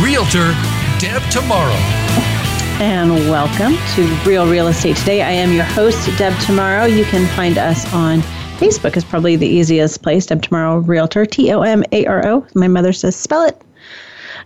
[0.00, 0.52] Realtor
[0.98, 1.76] Deb Tomaro.
[2.80, 5.20] And welcome to Real Real Estate Today.
[5.20, 6.90] I am your host, Deb Tomaro.
[6.90, 8.20] You can find us on
[8.58, 10.24] Facebook is probably the easiest place.
[10.24, 12.46] Deb Tomaro Realtor, T O M A R O.
[12.54, 13.60] My mother says spell it.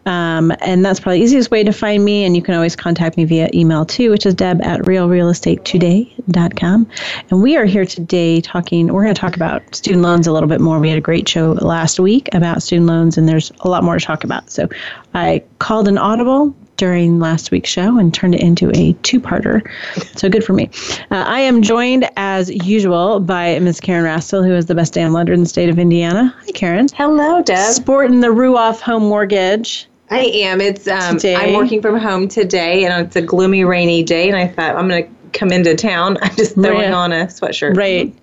[0.06, 2.24] Um, and that's probably the easiest way to find me.
[2.24, 6.88] And you can always contact me via email too, which is deb at realrealestatetoday.com.
[7.30, 10.48] And we are here today talking, we're going to talk about student loans a little
[10.48, 10.78] bit more.
[10.78, 13.98] We had a great show last week about student loans, and there's a lot more
[13.98, 14.50] to talk about.
[14.50, 14.68] So
[15.14, 19.68] I called an audible during last week's show and turned it into a two parter.
[20.16, 20.70] So good for me.
[21.10, 23.80] Uh, I am joined, as usual, by Ms.
[23.80, 26.34] Karan Rastall, who is the best damn lender in the state of Indiana.
[26.44, 26.88] Hi, Karen.
[26.94, 27.72] Hello, Deb.
[27.72, 29.88] Sporting the Ruoff home mortgage.
[30.10, 30.60] I am.
[30.60, 34.28] It's um, I'm working from home today, and it's a gloomy, rainy day.
[34.28, 36.18] And I thought I'm going to come into town.
[36.22, 36.92] I'm just throwing right.
[36.92, 37.76] on a sweatshirt.
[37.76, 38.14] Right.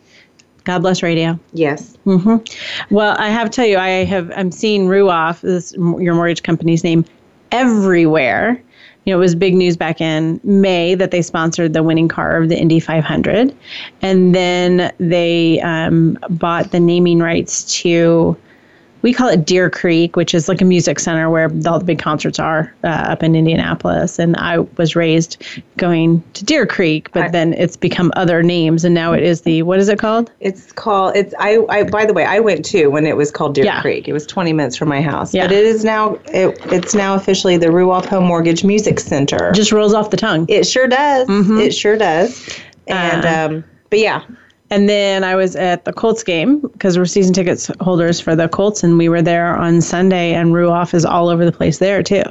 [0.63, 1.37] God bless radio.
[1.51, 1.97] Yes.
[2.05, 2.93] Mm-hmm.
[2.93, 6.83] Well, I have to tell you, I have I'm seeing Ruoff, this your mortgage company's
[6.83, 7.05] name,
[7.51, 8.61] everywhere.
[9.05, 12.41] You know, it was big news back in May that they sponsored the winning car
[12.41, 13.53] of the Indy 500,
[14.01, 18.37] and then they um, bought the naming rights to
[19.03, 21.99] we call it Deer Creek, which is like a music center where all the big
[21.99, 24.17] concerts are uh, up in Indianapolis.
[24.17, 25.43] And I was raised
[25.77, 29.41] going to Deer Creek, but I, then it's become other names, and now it is
[29.41, 30.31] the what is it called?
[30.39, 31.59] It's called it's I.
[31.69, 33.81] I by the way, I went too when it was called Deer yeah.
[33.81, 34.07] Creek.
[34.07, 35.43] It was 20 minutes from my house, yeah.
[35.43, 39.51] but it is now it, it's now officially the Ruoff Home Mortgage Music Center.
[39.51, 40.45] Just rolls off the tongue.
[40.47, 41.27] It sure does.
[41.27, 41.59] Mm-hmm.
[41.59, 42.57] It sure does.
[42.87, 44.23] And uh, um, but yeah,
[44.73, 48.49] and then I was at the Colts game because we're season tickets holders for the
[48.49, 52.01] Colts, and we were there on Sunday, and Ruoff is all over the place there
[52.01, 52.23] too.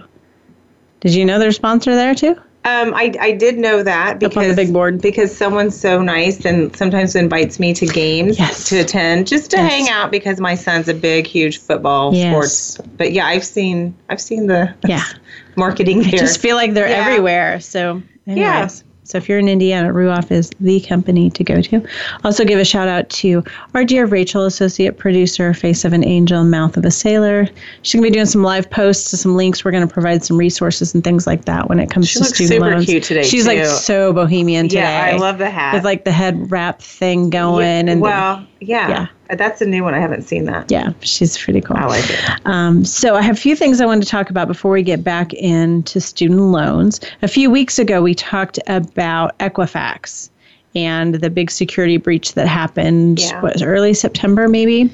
[1.01, 2.35] Did you know they're sponsor there too?
[2.65, 6.75] Um, I, I did know that because the big board because someone's so nice and
[6.77, 8.69] sometimes invites me to games yes.
[8.69, 9.71] to attend just to yes.
[9.71, 12.31] hang out because my son's a big huge football yes.
[12.31, 12.89] sports.
[12.97, 15.05] But yeah, I've seen I've seen the yeah
[15.57, 16.01] marketing.
[16.01, 16.09] There.
[16.15, 17.05] I just feel like they're yeah.
[17.07, 17.61] everywhere.
[17.61, 18.37] So anyways.
[18.37, 18.92] yeah.
[19.13, 21.87] So if you're in Indiana, Ruoff is the company to go to.
[22.25, 26.43] Also, give a shout out to our dear Rachel, associate producer, face of an angel,
[26.45, 27.47] mouth of a sailor.
[27.83, 29.67] She's gonna be doing some live posts to some links.
[29.67, 32.49] We're gonna provide some resources and things like that when it comes she to student
[32.49, 32.87] super loans.
[32.87, 33.23] Cute today.
[33.23, 33.49] She's too.
[33.49, 34.81] like so bohemian today.
[34.81, 37.89] Yeah, I love the hat with like the head wrap thing going.
[37.89, 39.07] Yeah, and well, the, yeah, yeah.
[39.37, 39.95] That's a new one.
[39.95, 40.71] I haven't seen that.
[40.71, 41.77] Yeah, she's pretty cool.
[41.77, 42.47] I like it.
[42.47, 45.03] Um, so I have a few things I wanted to talk about before we get
[45.03, 47.01] back into student loans.
[47.23, 50.29] A few weeks ago, we talked about Equifax
[50.75, 53.21] and the big security breach that happened.
[53.21, 53.41] Yeah.
[53.41, 54.91] Was early September, maybe?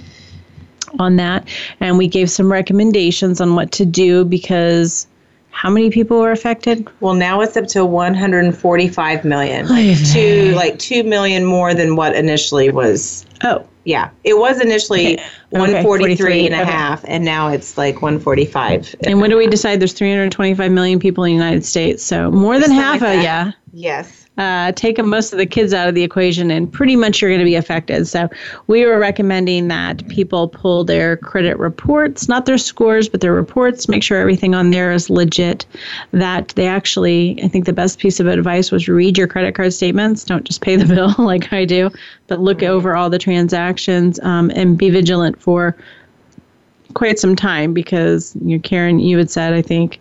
[0.98, 1.46] On that,
[1.80, 5.07] and we gave some recommendations on what to do because
[5.50, 6.88] how many people were affected?
[7.00, 12.14] Well, now it's up to 145 million, like two, like two million more than what
[12.14, 13.26] initially was.
[13.42, 15.24] Oh, yeah, it was initially okay.
[15.50, 16.70] 143 and a okay.
[16.70, 18.94] half, and now it's like 145.
[19.04, 22.04] And when do we decide there's 325 million people in the United States?
[22.04, 23.52] So more than half like of yeah.
[23.72, 27.30] Yes uh, take most of the kids out of the equation, and pretty much you're
[27.30, 28.06] going to be affected.
[28.06, 28.28] So
[28.68, 33.88] we were recommending that people pull their credit reports, not their scores, but their reports,
[33.88, 35.66] make sure everything on there is legit.
[36.12, 39.72] That they actually, I think the best piece of advice was read your credit card
[39.72, 40.24] statements.
[40.24, 41.90] Don't just pay the bill like I do,
[42.28, 45.76] but look over all the transactions um, and be vigilant for
[46.94, 49.98] quite some time because you know, Karan, you had said, I think,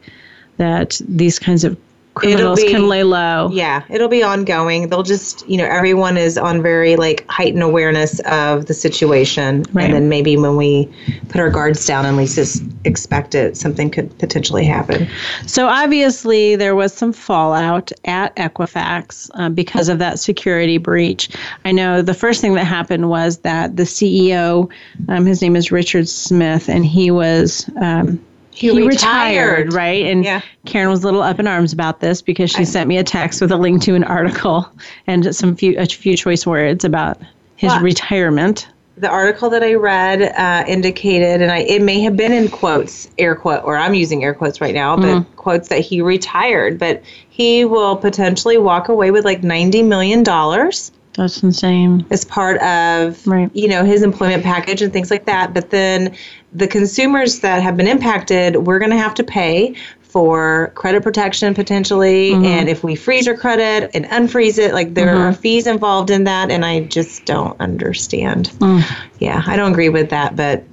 [0.58, 1.78] that these kinds of
[2.20, 3.50] criminals be, can lay low.
[3.52, 4.90] Yeah, it'll be ongoing.
[4.90, 9.86] They'll just, you know, everyone is on very like heightened awareness of the situation, right.
[9.86, 10.92] and then maybe when we
[11.30, 15.08] put our guards down and we just expect it, something could potentially happen.
[15.46, 21.30] So obviously, there was some fallout at Equifax uh, because of that security breach.
[21.66, 24.70] I know the first thing that happened was that the CEO,
[25.10, 27.70] um, his name is Richard Smith, and he was.
[27.82, 28.24] Um,
[28.58, 29.68] he, he retired.
[29.68, 29.74] retired.
[29.74, 30.06] right?
[30.06, 30.42] And yeah.
[30.66, 33.04] Karan was a little up in arms about this because she I, sent me a
[33.04, 34.70] text with a link to an article
[35.06, 37.20] and some few a few choice words about
[37.56, 38.68] his well, retirement.
[38.98, 43.10] The article that I read uh, indicated, and I it may have been in quotes,
[43.20, 45.36] air quote, or I'm using air quotes right now, but mm-hmm.
[45.36, 50.92] quotes that he retired, but he will potentially walk away with like ninety million dollars
[51.18, 52.06] That's insane.
[52.12, 53.50] As part of right.
[53.54, 55.54] you know his employment package and things like that.
[55.54, 56.16] But then
[56.54, 61.54] the consumers that have been impacted, we're going to have to pay for credit protection
[61.54, 62.46] potentially mm-hmm.
[62.46, 65.24] and if we freeze your credit and unfreeze it like there mm-hmm.
[65.24, 68.82] are fees involved in that and i just don't understand mm.
[69.20, 70.64] yeah i don't agree with that but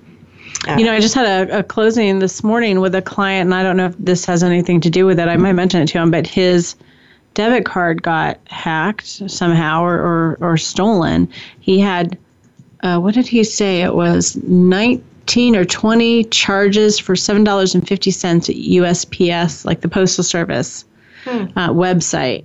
[0.69, 3.55] uh, you know i just had a, a, closing this morning with a client and
[3.55, 5.89] i don't know if this has anything to do with it i might mention it
[5.89, 6.77] to him but his
[7.35, 11.29] debit card got hacked somehow or, or, or stolen
[11.61, 12.17] he had
[12.85, 19.65] uh, what did he say it was 19 or 20 charges for $7.50 at USPS,
[19.65, 20.85] like the Postal Service
[21.25, 21.47] hmm.
[21.57, 22.45] uh, website.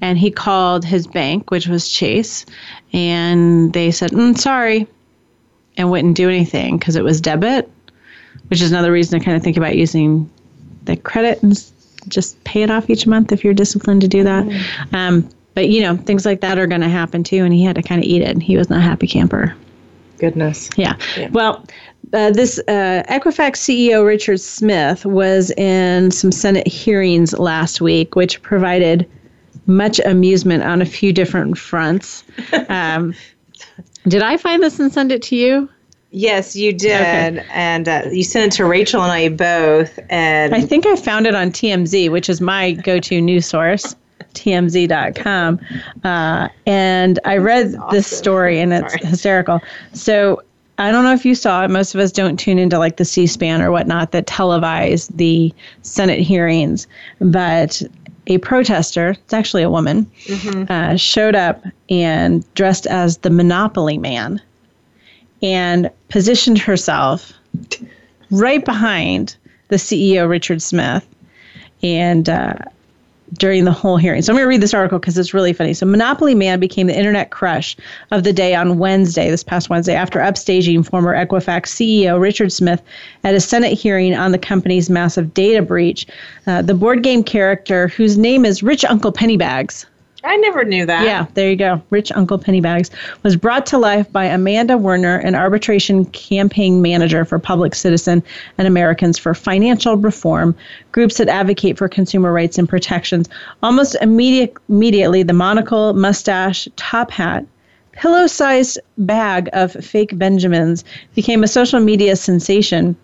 [0.00, 2.46] And he called his bank, which was Chase,
[2.92, 4.86] and they said, mm, sorry,
[5.76, 7.68] and wouldn't do anything because it was debit,
[8.48, 10.30] which is another reason to kind of think about using
[10.84, 11.58] the credit and
[12.08, 14.44] just pay it off each month if you're disciplined to do that.
[14.44, 14.94] Hmm.
[14.94, 17.76] Um, but, you know, things like that are going to happen too, and he had
[17.76, 18.40] to kind of eat it.
[18.40, 19.54] He was not a happy camper.
[20.18, 20.70] Goodness.
[20.76, 20.96] Yeah.
[21.16, 21.28] yeah.
[21.30, 21.64] Well,
[22.12, 28.42] uh, this uh, Equifax CEO Richard Smith was in some Senate hearings last week, which
[28.42, 29.08] provided
[29.66, 32.24] much amusement on a few different fronts.
[32.68, 33.14] Um,
[34.08, 35.68] did I find this and send it to you?
[36.12, 37.46] Yes, you did, okay.
[37.52, 39.98] and uh, you sent it to Rachel and I both.
[40.08, 43.94] And I think I found it on TMZ, which is my go-to news source.
[44.34, 45.58] TMZ.com,
[46.04, 47.88] uh, and I read awesome.
[47.90, 49.06] this story and it's Sorry.
[49.06, 49.60] hysterical.
[49.92, 50.42] So
[50.78, 51.70] I don't know if you saw it.
[51.70, 55.52] Most of us don't tune into like the C SPAN or whatnot that televise the
[55.82, 56.86] Senate hearings.
[57.20, 57.82] But
[58.28, 60.70] a protester, it's actually a woman, mm-hmm.
[60.70, 64.40] uh, showed up and dressed as the Monopoly Man
[65.42, 67.32] and positioned herself
[68.30, 69.36] right behind
[69.68, 71.06] the CEO, Richard Smith.
[71.82, 72.54] And uh,
[73.34, 74.22] during the whole hearing.
[74.22, 75.74] So I'm going to read this article because it's really funny.
[75.74, 77.76] So Monopoly Man became the internet crush
[78.10, 82.82] of the day on Wednesday, this past Wednesday, after upstaging former Equifax CEO Richard Smith
[83.24, 86.06] at a Senate hearing on the company's massive data breach.
[86.46, 89.86] Uh, the board game character, whose name is Rich Uncle Pennybags,
[90.22, 91.04] I never knew that.
[91.04, 91.82] Yeah, there you go.
[91.90, 92.90] Rich Uncle Pennybags
[93.22, 98.22] was brought to life by Amanda Werner, an arbitration campaign manager for Public Citizen
[98.58, 100.54] and Americans for Financial Reform,
[100.92, 103.28] groups that advocate for consumer rights and protections.
[103.62, 107.46] Almost immediate, immediately, the monocle, mustache, top hat,
[107.92, 110.84] pillow sized bag of fake Benjamins
[111.14, 112.96] became a social media sensation.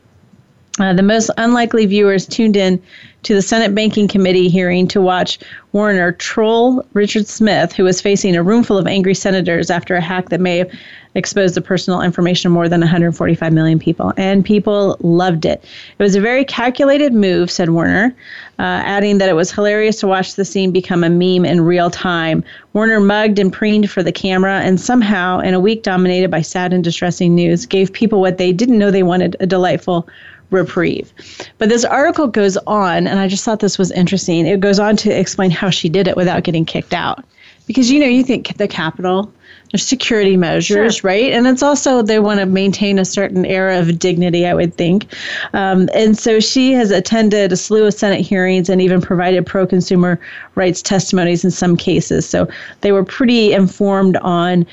[0.79, 2.83] Uh, the most unlikely viewers tuned in
[3.23, 5.39] to the Senate Banking Committee hearing to watch
[5.73, 10.01] Warner troll Richard Smith, who was facing a room full of angry senators after a
[10.01, 10.71] hack that may have
[11.17, 14.13] exposed the personal information of more than 145 million people.
[14.19, 15.65] And people loved it.
[15.99, 18.15] It was a very calculated move, said Warner,
[18.59, 21.91] uh, adding that it was hilarious to watch the scene become a meme in real
[21.91, 22.45] time.
[22.75, 26.75] Warner mugged and preened for the camera, and somehow, in a week dominated by sad
[26.75, 30.07] and distressing news, gave people what they didn't know they wanted a delightful
[30.51, 31.13] reprieve.
[31.59, 34.47] But this article goes on, and I just thought this was interesting.
[34.47, 37.25] It goes on to explain how she did it without getting kicked out.
[37.67, 39.33] Because, you know, you think the Capitol,
[39.73, 41.09] there's security measures, sure.
[41.09, 41.33] right?
[41.33, 45.13] And it's also they want to maintain a certain era of dignity, I would think.
[45.53, 49.67] Um, and so she has attended a slew of Senate hearings and even provided pro
[49.67, 50.21] consumer
[50.55, 52.29] rights testimonies in some cases.
[52.29, 52.49] So
[52.83, 54.65] they were pretty informed on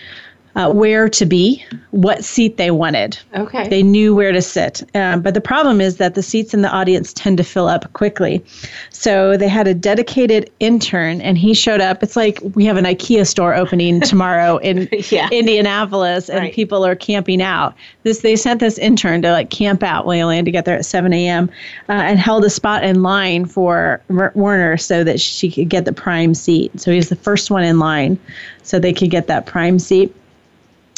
[0.56, 3.18] uh, where to be, what seat they wanted.
[3.36, 3.68] Okay.
[3.68, 4.84] They knew where to sit.
[4.96, 7.92] Um, but the problem is that the seats in the audience tend to fill up
[7.94, 8.44] quickly.
[8.89, 12.04] So they had a dedicated intern, and he showed up.
[12.04, 15.30] It's like we have an IKEA store opening tomorrow in yeah.
[15.32, 16.54] Indianapolis, and right.
[16.54, 17.74] people are camping out.
[18.04, 20.06] This they sent this intern to like camp out.
[20.06, 21.50] Well, had to get there at 7 a.m.
[21.89, 25.94] Uh, and held a spot in line for Warner so that she could get the
[25.94, 26.80] prime seat.
[26.80, 28.20] So he was the first one in line,
[28.62, 30.16] so they could get that prime seat.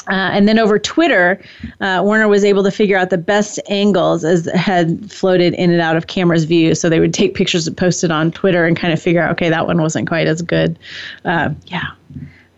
[0.07, 1.41] Uh, and then over Twitter,
[1.81, 5.81] uh, Werner was able to figure out the best angles as had floated in and
[5.81, 6.75] out of cameras' view.
[6.75, 9.31] So they would take pictures and post it on Twitter and kind of figure out,
[9.31, 10.77] okay, that one wasn't quite as good.
[11.23, 11.87] Uh, yeah,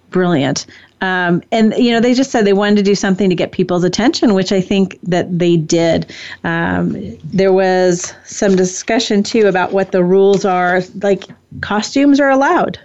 [0.09, 0.65] brilliant.
[0.99, 3.83] Um, and you know, they just said they wanted to do something to get people's
[3.83, 6.11] attention, which I think that they did.
[6.43, 10.81] Um, there was some discussion too about what the rules are.
[11.03, 11.25] Like
[11.61, 12.79] costumes are allowed.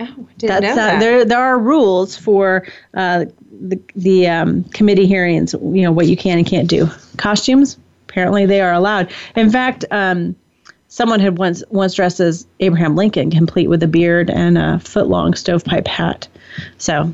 [0.00, 1.00] Oh, didn't That's, know uh, that.
[1.00, 3.24] there, there are rules for uh,
[3.60, 6.88] the the um, committee hearings, you know, what you can and can't do.
[7.16, 9.10] Costumes, apparently, they are allowed.
[9.36, 10.36] In fact, um,
[10.88, 15.08] someone had once once dressed as Abraham Lincoln, complete with a beard and a foot
[15.08, 16.28] long stovepipe hat.
[16.78, 17.12] So,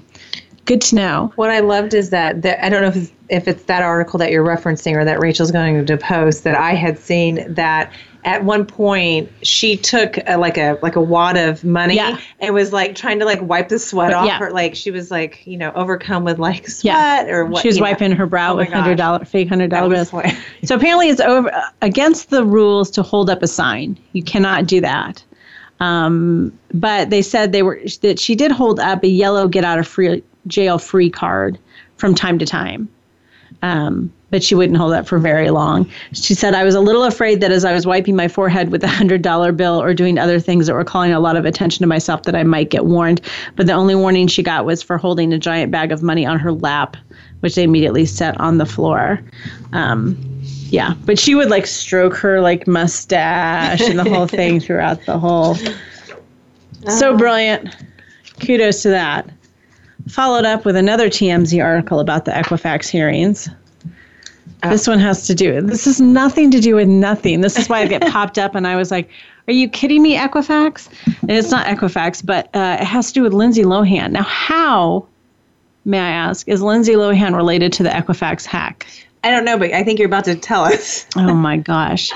[0.65, 1.33] good to know.
[1.37, 4.31] What I loved is that I don't know if it's, if it's that article that
[4.31, 7.93] you're referencing or that Rachel's going to post that I had seen that
[8.25, 12.19] at one point she took a, like a like a wad of money Yeah.
[12.41, 14.39] and was like trying to like wipe the sweat off Yeah.
[14.39, 17.77] her like she was like you know overcome with like sweat or what She was
[17.77, 17.91] you know.
[17.91, 20.11] wiping her brow Oh with hundred dollar fake hundred dollar bills.
[20.65, 21.51] So apparently, it's over
[21.83, 23.99] against the rules to hold up a sign.
[24.13, 25.23] You cannot do that.
[25.81, 29.79] Um, but they said they were that she did hold up a yellow get out
[29.79, 31.59] of free jail free card
[31.97, 32.89] from time to time.
[33.63, 35.89] Um, but she wouldn't hold up for very long.
[36.13, 38.83] She said, I was a little afraid that as I was wiping my forehead with
[38.83, 41.85] a hundred dollar bill or doing other things that were calling a lot of attention
[41.85, 43.21] to myself that I might get warned.
[43.55, 46.41] But the only warning she got was for holding a giant bag of money on
[46.41, 46.97] her lap,
[47.43, 49.23] which they immediately set on the floor.
[49.73, 50.19] Um,
[50.69, 55.17] yeah, but she would like stroke her like mustache and the whole thing throughout the
[55.17, 55.57] whole.
[56.89, 57.73] So brilliant.
[58.41, 59.31] Kudos to that.
[60.09, 63.49] Followed up with another TMZ article about the Equifax hearings.
[64.71, 65.61] This one has to do.
[65.61, 67.41] This has nothing to do with nothing.
[67.41, 69.11] This is why I get popped up, and I was like,
[69.49, 70.89] "Are you kidding me, Equifax?"
[71.23, 74.13] And it's not Equifax, but uh, it has to do with Lindsay Lohan.
[74.13, 75.07] Now, how,
[75.85, 78.87] may I ask, is Lindsay Lohan related to the Equifax hack?
[79.25, 82.11] I don't know but I think you're about to tell us Oh my gosh.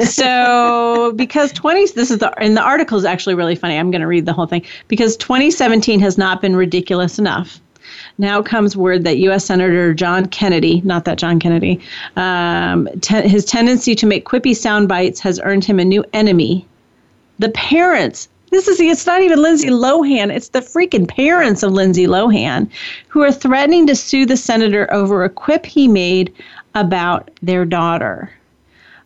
[0.00, 3.76] So because 20 this is the and the article is actually really funny.
[3.76, 7.60] I'm going to read the whole thing because 2017 has not been ridiculous enough.
[8.18, 9.44] Now comes word that U.S.
[9.44, 11.80] Senator John Kennedy, not that John Kennedy,
[12.16, 16.66] um, te- his tendency to make quippy sound bites has earned him a new enemy.
[17.38, 18.28] The parents.
[18.50, 20.34] This is it's not even Lindsay Lohan.
[20.34, 22.70] It's the freaking parents of Lindsay Lohan
[23.08, 26.32] who are threatening to sue the senator over a quip he made
[26.74, 28.30] about their daughter.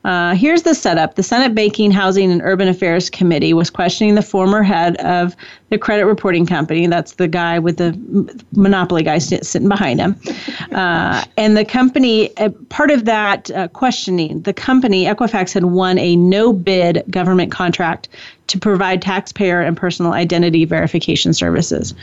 [0.05, 1.15] Uh, here's the setup.
[1.15, 5.37] The Senate Banking, Housing, and Urban Affairs Committee was questioning the former head of
[5.71, 6.87] the credit reporting company.
[6.87, 7.97] That's the guy with the
[8.53, 10.21] monopoly guy sitting behind him.
[10.73, 15.99] Uh, and the company, uh, part of that uh, questioning, the company, Equifax, had won
[15.99, 18.09] a no bid government contract
[18.51, 21.95] to provide taxpayer and personal identity verification services.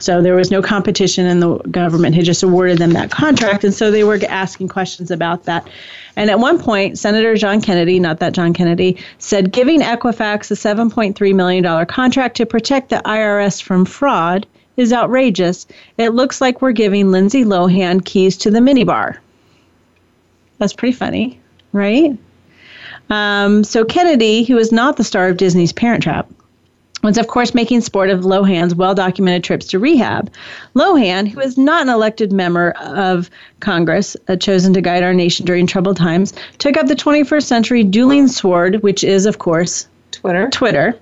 [0.00, 3.64] So there was no competition, and the government had just awarded them that contract.
[3.64, 5.66] And so they were asking questions about that.
[6.16, 10.54] And at one point, Senator John Kennedy, not that John Kennedy, said giving Equifax a
[10.54, 15.66] $7.3 million contract to protect the IRS from fraud is outrageous.
[15.98, 19.18] It looks like we're giving Lindsay Lohan keys to the minibar.
[20.58, 21.40] That's pretty funny,
[21.72, 22.16] right?
[23.10, 26.28] Um, so Kennedy, who is not the star of Disney's Parent Trap,
[27.04, 30.32] was of course making sport of Lohan's well documented trips to rehab.
[30.74, 33.28] Lohan, who is not an elected member of
[33.60, 37.84] Congress, uh, chosen to guide our nation during troubled times, took up the 21st century
[37.84, 39.86] dueling sword, which is, of course,
[40.24, 40.98] Twitter Twitter.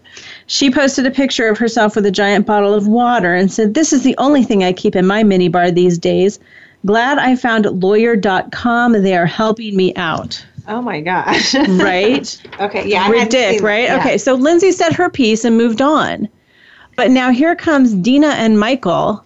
[0.49, 3.93] She posted a picture of herself with a giant bottle of water and said, This
[3.93, 6.41] is the only thing I keep in my minibar these days.
[6.85, 9.00] Glad I found lawyer.com.
[9.00, 10.45] They are helping me out.
[10.67, 12.43] oh my gosh Right?
[12.59, 13.85] okay yeah Ridic, right?
[13.85, 13.99] Yeah.
[14.00, 16.29] Okay, so Lindsay said her piece and moved on.
[16.97, 19.25] But now here comes Dina and Michael,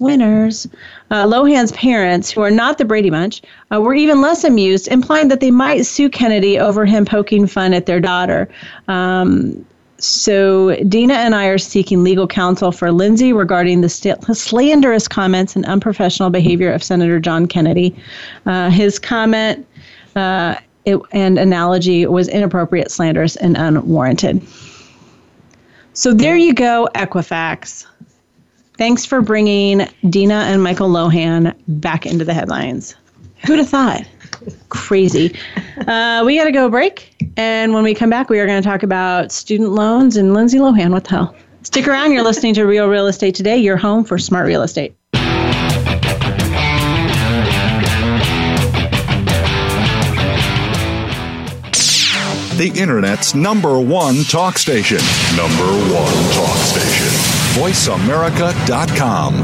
[0.00, 0.66] winners.
[1.10, 5.28] Uh, Lohan's parents, who are not the Brady Bunch, uh, were even less amused, implying
[5.28, 8.48] that they might sue Kennedy over him poking fun at their daughter.
[8.88, 9.64] Um,
[9.98, 15.66] so Dina and I are seeking legal counsel for Lindsay regarding the slanderous comments and
[15.66, 17.94] unprofessional behavior of Senator John Kennedy.
[18.46, 19.66] Uh, his comment
[20.16, 24.40] uh, it, and analogy was inappropriate, slanderous, and unwarranted.
[25.92, 27.86] So there you go, Equifax.
[28.80, 32.96] Thanks for bringing Dina and Michael Lohan back into the headlines.
[33.44, 34.08] Who'd have thought?
[34.70, 35.36] Crazy.
[35.86, 37.30] Uh, we got to go break.
[37.36, 40.56] And when we come back, we are going to talk about student loans and Lindsay
[40.56, 40.92] Lohan.
[40.92, 41.36] What the hell?
[41.62, 42.12] Stick around.
[42.12, 44.96] You're listening to Real Real Estate Today, your home for smart real estate.
[52.56, 55.00] The Internet's number one talk station.
[55.36, 57.29] Number one talk station.
[57.54, 59.34] VoiceAmerica.com.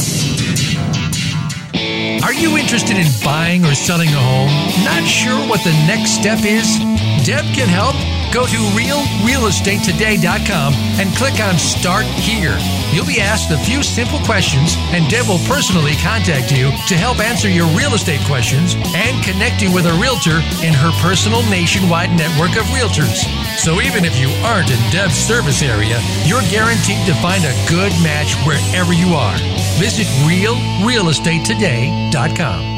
[2.22, 4.50] Are you interested in buying or selling a home?
[4.84, 6.78] Not sure what the next step is?
[7.26, 8.15] Deb can help.
[8.32, 12.56] Go to realrealestatetoday.com and click on Start Here.
[12.92, 17.18] You'll be asked a few simple questions, and Deb will personally contact you to help
[17.20, 22.10] answer your real estate questions and connect you with a realtor in her personal nationwide
[22.16, 23.24] network of realtors.
[23.58, 27.92] So even if you aren't in Deb's service area, you're guaranteed to find a good
[28.02, 29.38] match wherever you are.
[29.78, 32.76] Visit realrealestatetoday.com.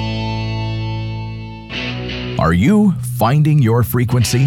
[2.39, 4.47] Are you finding your frequency?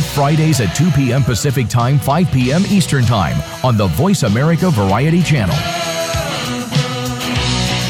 [0.00, 1.22] Fridays at 2 p.m.
[1.22, 2.62] Pacific Time, 5 p.m.
[2.68, 5.56] Eastern Time on the Voice America Variety Channel.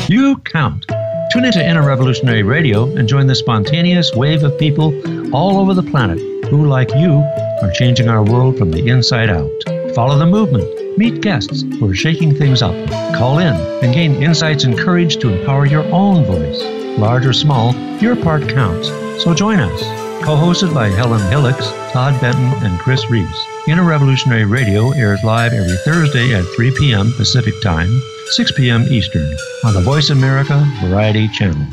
[0.08, 0.86] You count.
[1.32, 4.94] Tune into Inner Revolutionary Radio and join the spontaneous wave of people
[5.34, 7.22] all over the planet who, like you,
[7.62, 9.50] are changing our world from the inside out.
[9.94, 10.98] Follow the movement.
[10.98, 12.74] Meet guests who are shaking things up.
[13.16, 16.62] Call in and gain insights and courage to empower your own voice.
[16.98, 18.88] Large or small, your part counts.
[19.22, 20.05] So join us.
[20.22, 23.46] Co-hosted by Helen Hillocks, Todd Benton, and Chris Reeves.
[23.68, 27.12] Inner Revolutionary Radio airs live every Thursday at 3 p.m.
[27.12, 27.88] Pacific Time,
[28.30, 28.82] 6 p.m.
[28.84, 29.26] Eastern
[29.64, 31.66] on the Voice America Variety Channel.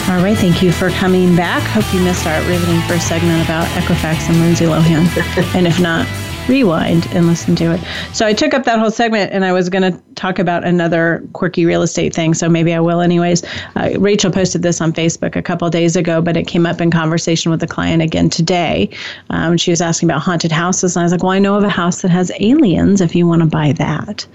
[0.09, 1.61] All right, thank you for coming back.
[1.63, 5.09] Hope you missed our riveting first segment about Equifax and Lindsay Lohan.
[5.55, 6.07] and if not,
[6.47, 7.81] rewind and listen to it.
[8.13, 11.21] So I took up that whole segment and I was going to talk about another
[11.33, 12.33] quirky real estate thing.
[12.33, 13.43] So maybe I will, anyways.
[13.75, 16.89] Uh, Rachel posted this on Facebook a couple days ago, but it came up in
[16.91, 18.89] conversation with a client again today.
[19.31, 20.95] Um, she was asking about haunted houses.
[20.95, 23.27] And I was like, well, I know of a house that has aliens if you
[23.27, 24.25] want to buy that.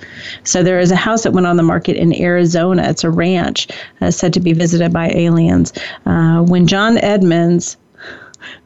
[0.44, 2.82] So there is a house that went on the market in Arizona.
[2.82, 3.68] It's a ranch
[4.02, 5.72] uh, said to be visited by aliens.
[6.04, 7.78] Uh, when John Edmonds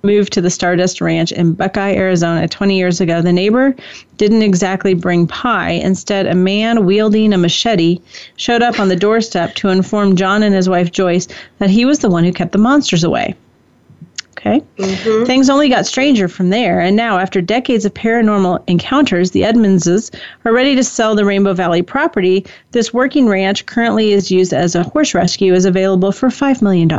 [0.03, 3.75] moved to the Stardust Ranch in Buckeye, Arizona 20 years ago, the neighbor
[4.17, 5.73] didn't exactly bring pie.
[5.73, 8.01] Instead, a man wielding a machete
[8.37, 12.01] showed up on the doorstep to inform John and his wife Joyce that he was
[12.01, 13.35] the one who kept the monsters away.
[14.45, 14.61] Okay.
[14.77, 15.25] Mm-hmm.
[15.25, 20.11] Things only got stranger from there, and now, after decades of paranormal encounters, the Edmondses
[20.45, 22.45] are ready to sell the Rainbow Valley property.
[22.73, 26.91] This working ranch currently is used as a horse rescue, is available for $5 million.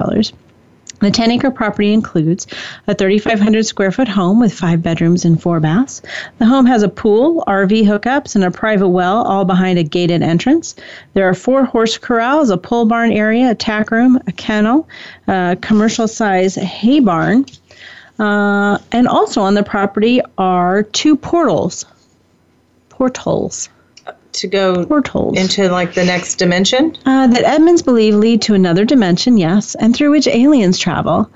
[1.03, 2.47] The 10 acre property includes
[2.87, 6.01] a 3,500 square foot home with five bedrooms and four baths.
[6.37, 10.23] The home has a pool, RV hookups, and a private well, all behind a gated
[10.23, 10.77] entrance.
[11.13, 14.87] There are four horse corrals, a pole barn area, a tack room, a kennel,
[15.27, 17.47] a commercial size hay barn.
[18.17, 21.85] Uh, and also on the property are two portals.
[22.87, 23.67] Portals
[24.33, 26.97] to go portals into like the next dimension?
[27.05, 31.29] Uh, that Edmonds believe lead to another dimension, yes, and through which aliens travel.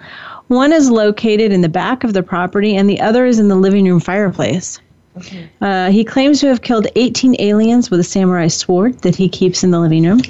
[0.48, 3.56] One is located in the back of the property, and the other is in the
[3.56, 4.80] living room fireplace.
[5.18, 5.50] Okay.
[5.62, 9.64] Uh, he claims to have killed 18 aliens with a samurai sword that he keeps
[9.64, 10.22] in the living room.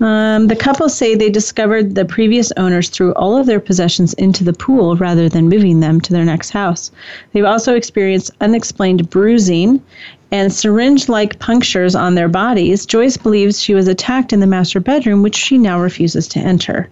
[0.00, 4.44] Um, the couple say they discovered the previous owners threw all of their possessions into
[4.44, 6.90] the pool rather than moving them to their next house.
[7.32, 9.80] They've also experienced unexplained bruising
[10.34, 14.80] and syringe like punctures on their bodies, Joyce believes she was attacked in the master
[14.80, 16.88] bedroom, which she now refuses to enter.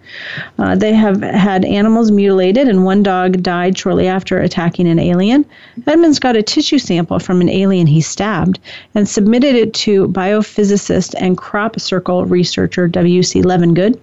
[0.57, 5.43] Uh, they have had animals mutilated, and one dog died shortly after attacking an alien.
[5.85, 8.59] Edmonds got a tissue sample from an alien he stabbed
[8.95, 13.41] and submitted it to biophysicist and crop circle researcher W.C.
[13.41, 13.99] Levengood.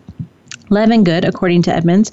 [0.70, 2.12] Levengood, according to Edmonds,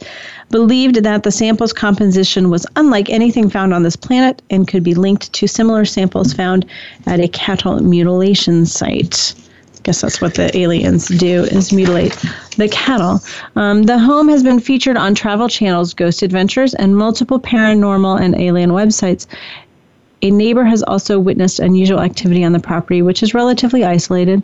[0.50, 4.96] believed that the sample's composition was unlike anything found on this planet and could be
[4.96, 6.66] linked to similar samples found
[7.06, 9.34] at a cattle mutilation site.
[9.76, 12.18] I guess that's what the aliens do is mutilate
[12.58, 13.22] the cattle.
[13.56, 18.36] Um, the home has been featured on Travel Channel's Ghost Adventures and multiple paranormal and
[18.36, 19.28] alien websites.
[20.24, 24.42] A neighbor has also witnessed unusual activity on the property, which is relatively isolated.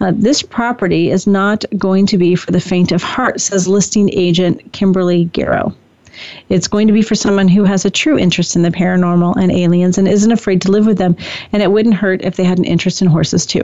[0.00, 4.10] Uh, this property is not going to be for the faint of heart, says listing
[4.12, 5.74] agent Kimberly Garrow.
[6.48, 9.52] It's going to be for someone who has a true interest in the paranormal and
[9.52, 11.16] aliens and isn't afraid to live with them,
[11.52, 13.62] and it wouldn't hurt if they had an interest in horses too.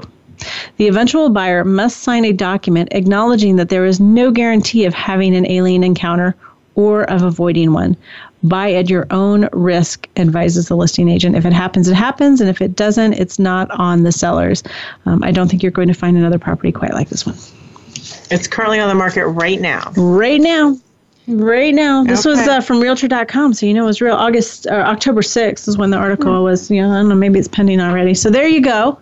[0.77, 5.37] The eventual buyer must sign a document acknowledging that there is no guarantee of having
[5.37, 6.35] an alien encounter
[6.75, 7.97] or of avoiding one.
[8.45, 11.37] Buy at your own risk, advises the listing agent.
[11.37, 12.41] If it happens, it happens.
[12.41, 14.63] And if it doesn't, it's not on the sellers.
[15.07, 17.37] Um, I don't think you're going to find another property quite like this one.
[18.31, 19.93] It's currently on the market right now.
[19.97, 20.77] Right now.
[21.29, 22.31] Right now, this okay.
[22.37, 24.17] was uh, from Realtor.com, so you know it was real.
[24.17, 26.43] August or October 6th is when the article mm.
[26.43, 26.69] was.
[26.69, 28.13] You know, I don't know, maybe it's pending already.
[28.15, 28.99] So there you go.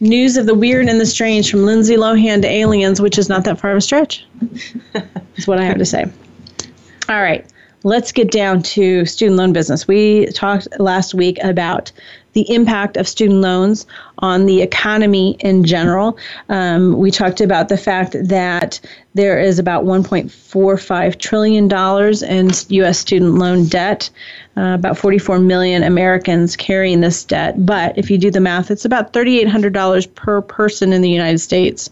[0.00, 3.44] News of the weird and the strange from Lindsay Lohan to aliens, which is not
[3.44, 4.24] that far of a stretch.
[5.36, 6.06] is what I have to say.
[7.10, 7.44] All right,
[7.84, 9.86] let's get down to student loan business.
[9.86, 11.92] We talked last week about
[12.34, 13.86] the impact of student loans
[14.18, 16.18] on the economy in general.
[16.48, 18.80] Um, we talked about the fact that
[19.14, 21.64] there is about $1.45 trillion
[22.22, 22.98] in U.S.
[22.98, 24.10] student loan debt.
[24.56, 27.64] Uh, about 44 million Americans carrying this debt.
[27.64, 31.90] But if you do the math, it's about $3,800 per person in the United States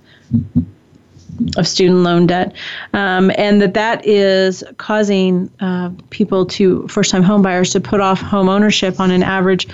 [1.57, 2.55] of student loan debt,
[2.93, 8.49] um, and that that is causing uh, people to first-time homebuyers to put off home
[8.49, 9.69] ownership on an average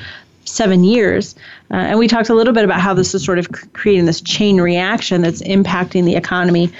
[0.44, 1.34] seven years.
[1.70, 4.20] Uh, and we talked a little bit about how this is sort of creating this
[4.20, 6.70] chain reaction that's impacting the economy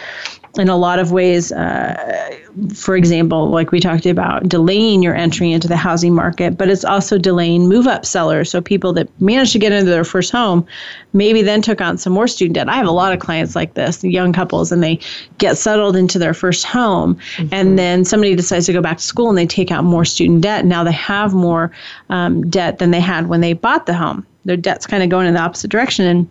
[0.58, 1.50] in a lot of ways.
[1.50, 2.36] Uh,
[2.74, 6.84] for example, like we talked about, delaying your entry into the housing market, but it's
[6.84, 8.50] also delaying move up sellers.
[8.50, 10.66] So people that managed to get into their first home
[11.14, 12.68] maybe then took on some more student debt.
[12.68, 15.00] I have a lot of clients like this, young couples, and they
[15.38, 17.48] get settled into their first home, mm-hmm.
[17.52, 20.42] and then somebody decides to go back to school and they take out more student
[20.42, 20.64] debt.
[20.66, 21.70] Now they have more
[22.10, 24.26] um, debt than they had when they bought the home.
[24.44, 26.04] Their debt's kind of going in the opposite direction.
[26.04, 26.30] And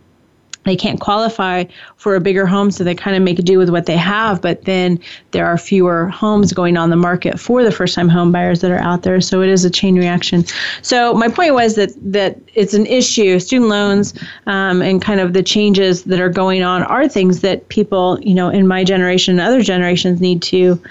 [0.64, 1.64] they can't qualify
[1.98, 4.42] for a bigger home, so they kind of make do with what they have.
[4.42, 5.00] But then
[5.32, 8.72] there are fewer homes going on the market for the first time home buyers that
[8.72, 9.20] are out there.
[9.22, 10.46] So it is a chain reaction.
[10.82, 13.40] So my point was that that it's an issue.
[13.40, 14.14] Student loans
[14.46, 18.36] um, and kind of the changes that are going on are things that people, you
[18.36, 20.82] know, in my generation and other generations need to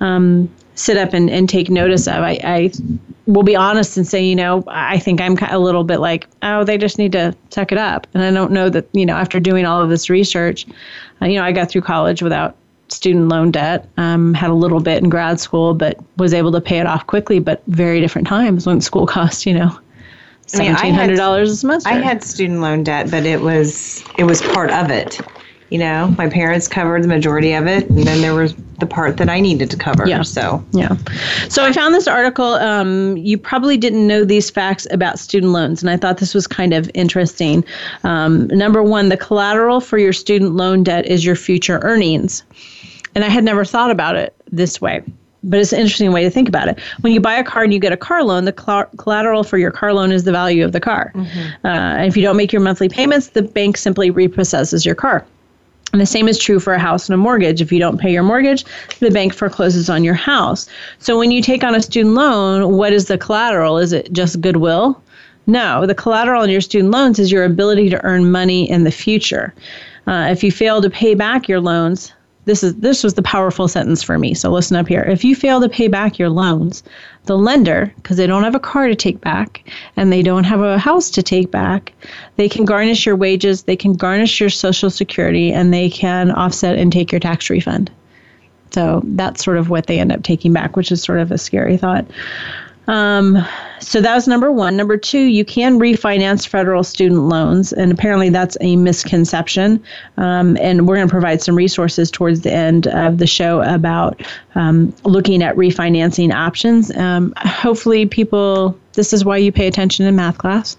[0.00, 2.16] um, sit up and, and take notice of.
[2.16, 2.70] I, I
[3.26, 6.64] will be honest and say, you know, I think I'm a little bit like, oh,
[6.64, 8.06] they just need to suck it up.
[8.14, 10.66] And I don't know that, you know, after doing all of this research,
[11.20, 12.56] uh, you know, I got through college without
[12.88, 16.60] student loan debt, um, had a little bit in grad school, but was able to
[16.60, 19.76] pay it off quickly, but very different times when school cost, you know,
[20.46, 21.88] seventeen hundred dollars a semester.
[21.88, 25.20] I had student loan debt, but it was it was part of it
[25.70, 29.16] you know, my parents covered the majority of it, and then there was the part
[29.16, 30.06] that I needed to cover.
[30.06, 30.22] Yeah.
[30.22, 30.96] So yeah.
[31.48, 32.54] So I found this article.
[32.54, 36.46] Um, you probably didn't know these facts about student loans, and I thought this was
[36.46, 37.64] kind of interesting.
[38.04, 42.44] Um, number one, the collateral for your student loan debt is your future earnings,
[43.14, 45.02] and I had never thought about it this way.
[45.42, 46.80] But it's an interesting way to think about it.
[47.02, 49.58] When you buy a car and you get a car loan, the cl- collateral for
[49.58, 51.12] your car loan is the value of the car.
[51.14, 51.66] Mm-hmm.
[51.66, 55.24] Uh, and if you don't make your monthly payments, the bank simply repossesses your car.
[55.92, 57.62] And the same is true for a house and a mortgage.
[57.62, 58.64] If you don't pay your mortgage,
[58.98, 60.68] the bank forecloses on your house.
[60.98, 63.78] So when you take on a student loan, what is the collateral?
[63.78, 65.00] Is it just goodwill?
[65.46, 68.90] No, the collateral on your student loans is your ability to earn money in the
[68.90, 69.54] future.
[70.06, 72.12] Uh, if you fail to pay back your loans,
[72.46, 74.32] this is this was the powerful sentence for me.
[74.32, 75.02] So listen up here.
[75.02, 76.82] If you fail to pay back your loans,
[77.24, 80.60] the lender, because they don't have a car to take back and they don't have
[80.60, 81.92] a house to take back,
[82.36, 86.78] they can garnish your wages, they can garnish your social security, and they can offset
[86.78, 87.90] and take your tax refund.
[88.70, 91.38] So that's sort of what they end up taking back, which is sort of a
[91.38, 92.06] scary thought.
[92.86, 93.44] Um,
[93.80, 94.76] so that was number one.
[94.76, 99.82] Number two, you can refinance federal student loans, and apparently that's a misconception.
[100.16, 104.22] Um, and we're going to provide some resources towards the end of the show about
[104.54, 106.94] um, looking at refinancing options.
[106.96, 110.76] Um, hopefully, people, this is why you pay attention in math class,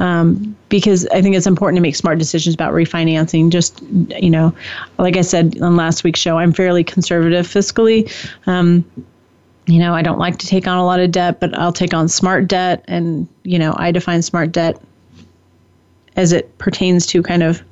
[0.00, 3.50] um, because I think it's important to make smart decisions about refinancing.
[3.50, 4.54] Just, you know,
[4.98, 8.10] like I said on last week's show, I'm fairly conservative fiscally.
[9.66, 11.92] You know, I don't like to take on a lot of debt, but I'll take
[11.92, 12.84] on smart debt.
[12.86, 14.80] And, you know, I define smart debt
[16.16, 17.62] as it pertains to kind of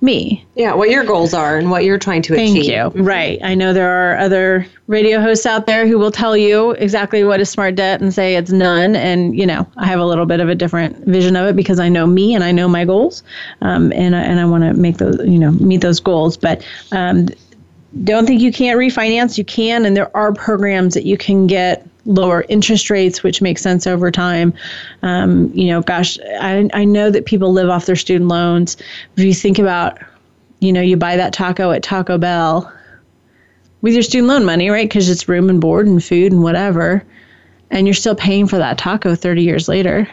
[0.00, 0.44] me.
[0.56, 2.72] Yeah, what your goals are and what you're trying to Thank achieve.
[2.72, 3.02] Thank you.
[3.02, 3.38] Right.
[3.44, 7.38] I know there are other radio hosts out there who will tell you exactly what
[7.38, 8.96] is smart debt and say it's none.
[8.96, 11.78] And, you know, I have a little bit of a different vision of it because
[11.78, 13.22] I know me and I know my goals.
[13.60, 16.36] Um, and, I, and I want to make those, you know, meet those goals.
[16.36, 17.28] But um,
[18.04, 19.36] don't think you can't refinance.
[19.36, 23.62] You can, and there are programs that you can get lower interest rates, which makes
[23.62, 24.54] sense over time.
[25.02, 28.76] Um, you know, gosh, I, I know that people live off their student loans.
[29.16, 29.98] If you think about,
[30.60, 32.72] you know, you buy that taco at Taco Bell
[33.82, 34.88] with your student loan money, right?
[34.88, 37.04] Because it's room and board and food and whatever,
[37.70, 40.08] and you're still paying for that taco 30 years later.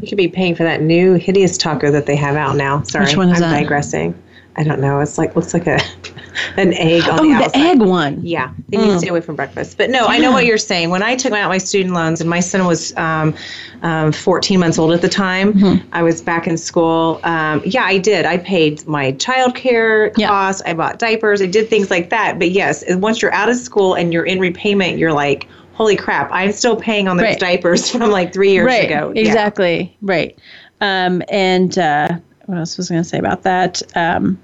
[0.00, 2.82] You could be paying for that new hideous taco that they have out now.
[2.82, 3.60] Sorry, Which one is I'm that?
[3.60, 4.14] digressing
[4.56, 5.00] I don't know.
[5.00, 5.78] It's like looks like a
[6.56, 8.20] an egg on oh, the the egg one.
[8.24, 9.76] Yeah, they need to stay away from breakfast.
[9.76, 10.90] But no, I know what you're saying.
[10.90, 13.34] When I took out my student loans, and my son was um,
[13.82, 17.20] um, 14 months old at the time, I was back in school.
[17.24, 18.24] Um, yeah, I did.
[18.24, 20.28] I paid my childcare Yeah.
[20.28, 20.62] costs.
[20.64, 21.42] I bought diapers.
[21.42, 22.38] I did things like that.
[22.38, 26.30] But yes, once you're out of school and you're in repayment, you're like, holy crap!
[26.32, 27.38] I'm still paying on those Right.
[27.38, 28.86] diapers from like three years right.
[28.86, 29.12] ago.
[29.14, 29.22] Yeah.
[29.22, 29.94] Exactly.
[30.00, 30.38] Right.
[30.80, 33.82] Um, and uh, what else was I going to say about that?
[33.94, 34.38] Um,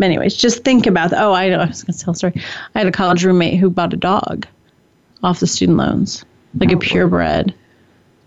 [0.00, 2.34] anyways, just think about the, oh, I, I was going to tell a story.
[2.74, 4.46] I had a college roommate who bought a dog
[5.22, 6.24] off the student loans,
[6.58, 7.54] like a purebred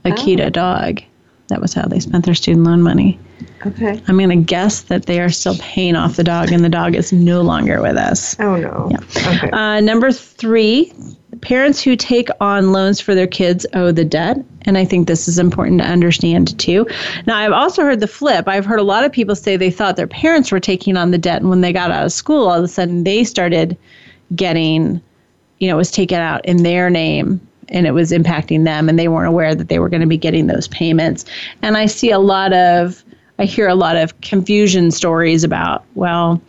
[0.05, 1.01] Akita dog.
[1.47, 3.19] That was how they spent their student loan money.
[3.65, 4.01] Okay.
[4.07, 6.95] I'm going to guess that they are still paying off the dog, and the dog
[6.95, 8.39] is no longer with us.
[8.39, 8.89] Oh no.
[8.91, 9.33] Yeah.
[9.33, 9.51] Okay.
[9.51, 10.91] Uh, number three,
[11.41, 14.37] parents who take on loans for their kids owe the debt.
[14.63, 16.87] And I think this is important to understand too.
[17.25, 18.47] Now, I've also heard the flip.
[18.47, 21.17] I've heard a lot of people say they thought their parents were taking on the
[21.17, 21.41] debt.
[21.41, 23.77] And when they got out of school, all of a sudden they started
[24.35, 25.01] getting,
[25.59, 28.89] you know, it was taken out in their name and it was impacting them.
[28.89, 31.25] And they weren't aware that they were going to be getting those payments.
[31.61, 33.03] And I see a lot of,
[33.37, 36.41] I hear a lot of confusion stories about, well,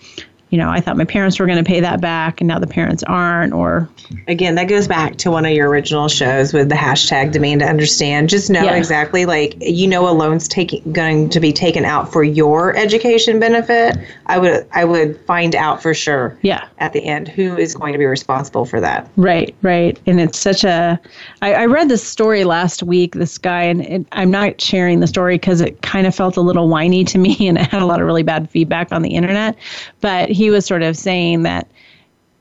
[0.57, 2.67] you know, I thought my parents were going to pay that back and now the
[2.67, 3.87] parents aren't, or
[4.27, 7.67] Again, that goes back to one of your original shows with the hashtag demand to
[7.67, 8.31] understand.
[8.31, 8.75] Just know Yeah.
[8.77, 13.39] exactly, like you know, a loan's taking going to be taken out for your education
[13.39, 13.99] benefit.
[14.27, 16.39] I would I would find out for sure.
[16.41, 16.67] Yeah.
[16.79, 19.11] At the end, who is going to be responsible for that?
[19.17, 19.99] Right, right.
[20.07, 20.99] And it's such a.
[21.43, 25.07] I, I read this story last week, this guy, and it, I'm not sharing the
[25.07, 27.87] story because it kind of felt a little whiny to me and it had a
[27.87, 29.57] lot of really bad feedback on the internet.
[30.01, 31.69] But he was sort of saying that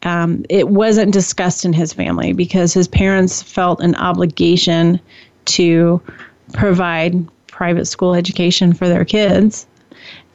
[0.04, 5.00] um, it wasn't discussed in his family because his parents felt an obligation
[5.46, 6.02] to
[6.54, 9.66] provide private school education for their kids.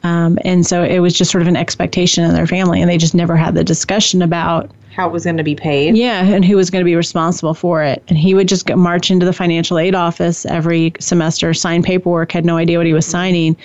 [0.03, 2.97] Um, and so it was just sort of an expectation in their family, and they
[2.97, 5.95] just never had the discussion about How it was going to be paid?
[5.95, 8.03] yeah, and who was going to be responsible for it.
[8.07, 12.45] And he would just march into the financial aid office every semester, sign paperwork, had
[12.45, 13.55] no idea what he was signing,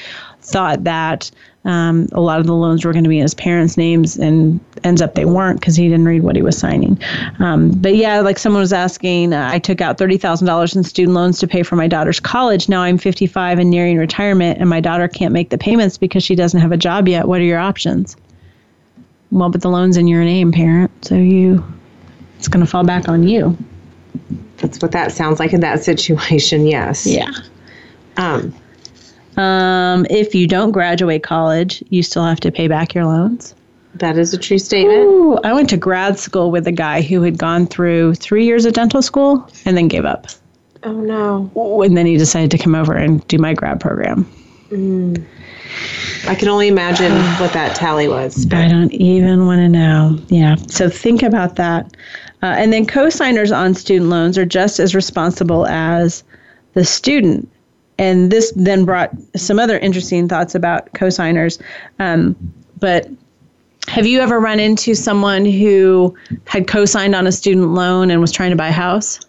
[0.41, 1.31] thought that
[1.67, 4.61] um, a lot of the loans were going to be in his parents' names, and
[4.85, 6.99] ends up they weren't because he didn't read what he was signing.
[7.41, 11.41] Um, but yeah, like someone was asking, uh, I took out $30,000 in student loans
[11.41, 12.69] to pay for my daughter's college.
[12.69, 16.37] Now I'm 55 and nearing retirement, and my daughter can't make the payments because she
[16.37, 17.27] doesn't have a job yet.
[17.27, 18.17] What are your options?
[19.31, 20.91] Well, but the loan's in your name, parent.
[21.05, 21.65] So you,
[22.39, 23.57] it's going to fall back on you.
[24.59, 26.67] That's what that sounds like in that situation.
[26.67, 27.07] Yes.
[27.07, 27.31] Yeah.
[28.17, 28.55] Um,
[29.37, 33.55] Um, if you don't graduate college, you still have to pay back your loans.
[33.97, 35.01] that is a true statement.
[35.05, 38.65] Ooh, I went to grad school with a guy who had gone through three years
[38.65, 40.27] of dental school and then gave up.
[40.85, 41.51] Oh no.
[41.57, 44.25] Ooh, And then he decided to come over and do my grad program.
[46.27, 48.47] I can only imagine what that tally was.
[48.53, 50.19] I don't even want to know.
[50.29, 50.57] Yeah.
[50.69, 51.97] So think about that.
[52.43, 56.23] Uh, and then co-signers on student loans are just as responsible as
[56.75, 57.49] the student.
[57.99, 61.59] And this then brought some other interesting thoughts about co-signers.
[61.99, 62.37] Um,
[62.79, 63.09] but
[63.89, 68.33] have you ever run into someone who had co-signed on a student loan and was
[68.33, 69.21] trying to buy a house?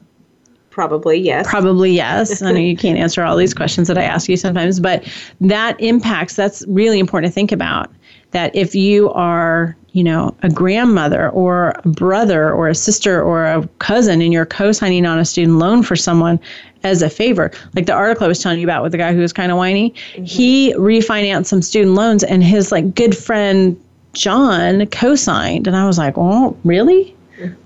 [0.78, 1.50] Probably yes.
[1.50, 2.40] Probably yes.
[2.44, 5.04] I know you can't answer all these questions that I ask you sometimes, but
[5.42, 7.92] that impacts, that's really important to think about.
[8.30, 13.46] That if you are, you know, a grandmother or a brother or a sister or
[13.46, 16.40] a cousin and you're co signing on a student loan for someone
[16.84, 19.22] as a favor, like the article I was telling you about with the guy who
[19.22, 20.26] was kind of whiny, mm-hmm.
[20.26, 23.82] he refinanced some student loans and his like good friend
[24.14, 25.66] John co signed.
[25.66, 27.16] And I was like, oh, really?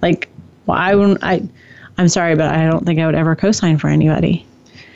[0.01, 0.29] Like,
[0.63, 1.41] why wouldn't I?
[2.01, 4.43] I'm sorry, but I don't think I would ever co-sign for anybody.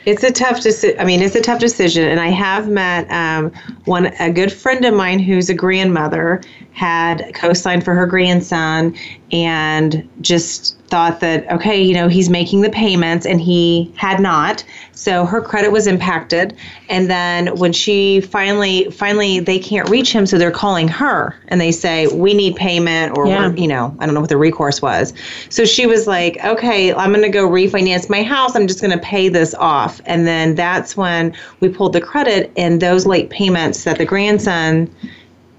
[0.06, 0.98] It's a tough decision.
[0.98, 2.08] I mean, it's a tough decision.
[2.08, 3.52] And I have met um,
[3.84, 6.42] one, a good friend of mine who's a grandmother
[6.72, 8.96] had co-signed for her grandson
[9.32, 14.64] and just thought that, okay, you know, he's making the payments and he had not.
[14.92, 16.56] So her credit was impacted.
[16.88, 20.26] And then when she finally, finally, they can't reach him.
[20.26, 23.52] So they're calling her and they say, we need payment or, Yeah.
[23.54, 25.12] you know, I don't know what the recourse was.
[25.48, 28.54] So she was like, okay, I'm going to go refinance my house.
[28.54, 30.00] I'm just going to pay this off.
[30.06, 34.88] And then that's when we pulled the credit and those late payments that the grandson,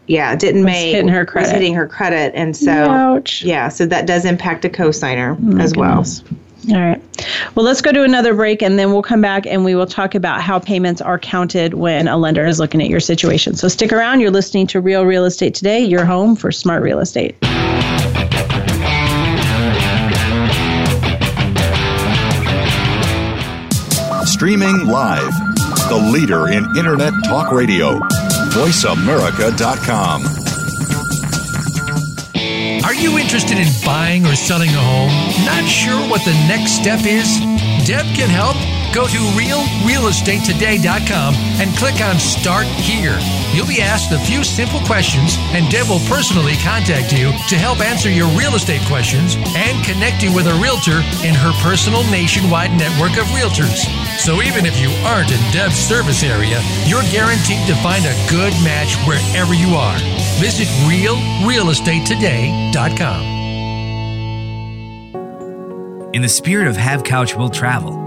[0.07, 1.51] yeah, didn't make hitting her was credit.
[1.51, 2.33] hitting her credit.
[2.33, 3.43] And so, Ouch.
[3.43, 6.05] yeah, so that does impact a cosigner oh, as well.
[6.69, 7.01] All right.
[7.55, 10.15] Well, let's go to another break and then we'll come back and we will talk
[10.15, 13.55] about how payments are counted when a lender is looking at your situation.
[13.55, 14.19] So stick around.
[14.19, 17.35] You're listening to Real Real Estate Today, your home for smart real estate.
[24.25, 25.31] Streaming live.
[25.89, 27.99] The leader in Internet talk radio
[28.57, 30.23] voiceamerica.com.
[32.83, 35.45] Are you interested in buying or selling a home?
[35.45, 37.39] Not sure what the next step is?
[37.85, 38.57] Deb can help.
[38.93, 43.17] Go to realrealestatetoday.com and click on Start Here.
[43.53, 47.79] You'll be asked a few simple questions, and Deb will personally contact you to help
[47.79, 52.71] answer your real estate questions and connect you with a realtor in her personal nationwide
[52.71, 53.85] network of realtors.
[54.19, 58.53] So even if you aren't in Deb's service area, you're guaranteed to find a good
[58.63, 59.99] match wherever you are.
[60.39, 63.35] Visit realrealestatetoday.com.
[66.13, 68.06] In the spirit of Have Couch Will Travel,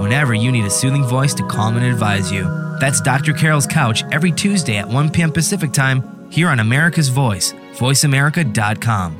[0.00, 2.44] whenever you need a soothing voice to calm and advise you.
[2.80, 3.34] That's Dr.
[3.34, 5.32] Carol's Couch every Tuesday at 1 p.m.
[5.32, 9.19] Pacific Time here on America's Voice, voiceamerica.com.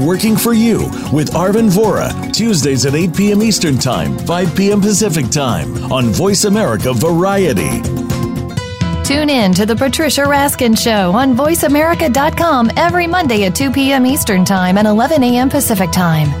[0.01, 0.79] Working for You
[1.13, 3.43] with Arvin Vora, Tuesdays at 8 p.m.
[3.43, 4.81] Eastern Time, 5 p.m.
[4.81, 7.81] Pacific Time on Voice America Variety.
[9.03, 14.07] Tune in to the Patricia Raskin Show on VoiceAmerica.com every Monday at 2 p.m.
[14.07, 15.49] Eastern Time and 11 a.m.
[15.49, 16.40] Pacific Time.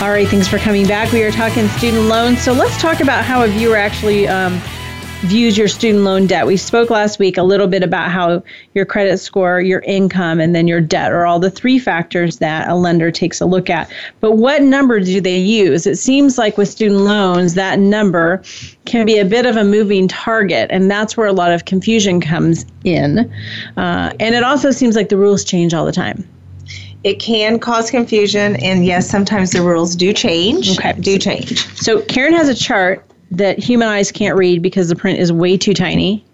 [0.00, 1.10] All right, thanks for coming back.
[1.10, 2.40] We are talking student loans.
[2.40, 4.60] So let's talk about how a viewer actually um,
[5.22, 6.46] views your student loan debt.
[6.46, 8.42] We spoke last week a little bit about how
[8.74, 12.68] your credit score, your income, and then your debt are all the three factors that
[12.68, 13.90] a lender takes a look at.
[14.20, 15.86] But what number do they use?
[15.86, 18.42] It seems like with student loans, that number
[18.84, 22.20] can be a bit of a moving target, and that's where a lot of confusion
[22.20, 23.32] comes in.
[23.76, 26.28] Uh, and it also seems like the rules change all the time.
[27.04, 30.78] It can cause confusion, and yes, sometimes the rules do change.
[30.78, 30.92] Okay.
[31.00, 31.64] Do change.
[31.76, 35.56] So Karan has a chart that human eyes can't read because the print is way
[35.56, 36.24] too tiny.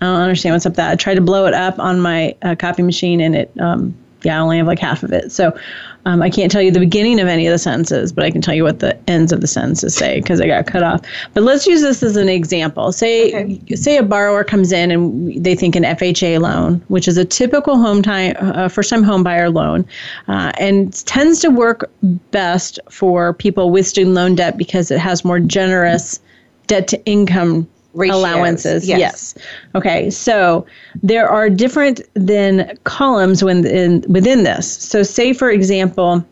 [0.00, 0.90] I don't understand what's up with that.
[0.92, 4.36] I tried to blow it up on my uh, copy machine and it, um, yeah,
[4.36, 5.32] I only have like half of it.
[5.32, 5.56] So
[6.04, 8.40] um, I can't tell you the beginning of any of the sentences, but I can
[8.40, 11.02] tell you what the ends of the sentences say because I got cut off.
[11.34, 12.92] But let's use this as an example.
[12.92, 13.76] Say okay.
[13.76, 17.76] say a borrower comes in and they think an FHA loan, which is a typical
[17.76, 19.84] home time uh, first time home buyer loan,
[20.28, 21.90] uh, and tends to work
[22.30, 26.20] best for people with student loan debt because it has more generous
[26.68, 28.16] debt to income Ratios.
[28.16, 28.88] allowances.
[28.88, 28.98] Yes.
[28.98, 29.34] yes.
[29.74, 30.10] Okay.
[30.10, 30.64] So
[31.02, 34.70] there are different then columns within within this.
[34.70, 36.24] So say for example,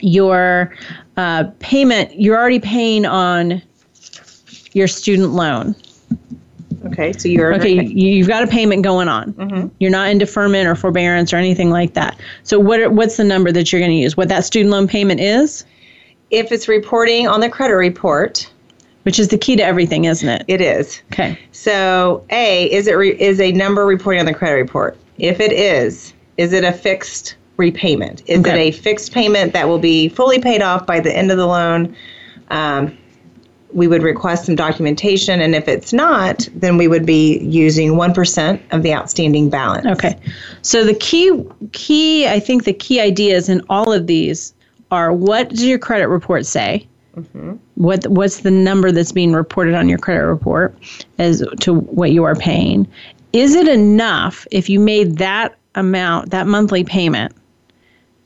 [0.00, 0.74] your
[1.16, 3.62] uh, payment you're already paying on
[4.72, 5.76] your student loan.
[6.86, 7.84] Okay, so you're okay.
[7.84, 9.32] You've got a payment going on.
[9.34, 9.68] Mm-hmm.
[9.78, 12.18] You're not in deferment or forbearance or anything like that.
[12.42, 14.16] So what are, what's the number that you're going to use?
[14.16, 15.64] What that student loan payment is?
[16.30, 18.50] If it's reporting on the credit report,
[19.02, 20.44] which is the key to everything, isn't it?
[20.48, 21.02] It is.
[21.12, 21.38] Okay.
[21.52, 24.96] So, A, is it re- is a number reporting on the credit report?
[25.18, 28.22] If it is, is it a fixed repayment?
[28.26, 28.68] Is okay.
[28.68, 31.46] it a fixed payment that will be fully paid off by the end of the
[31.46, 31.94] loan?
[32.50, 32.96] Um,
[33.72, 38.12] we would request some documentation, and if it's not, then we would be using one
[38.12, 39.86] percent of the outstanding balance.
[39.86, 40.18] Okay.
[40.60, 44.52] So the key key I think the key ideas in all of these
[44.90, 46.86] are what does your credit report say?
[47.16, 47.54] Mm-hmm.
[47.74, 50.76] what what's the number that's being reported on your credit report
[51.18, 52.86] as to what you are paying.
[53.32, 57.34] Is it enough if you made that amount, that monthly payment?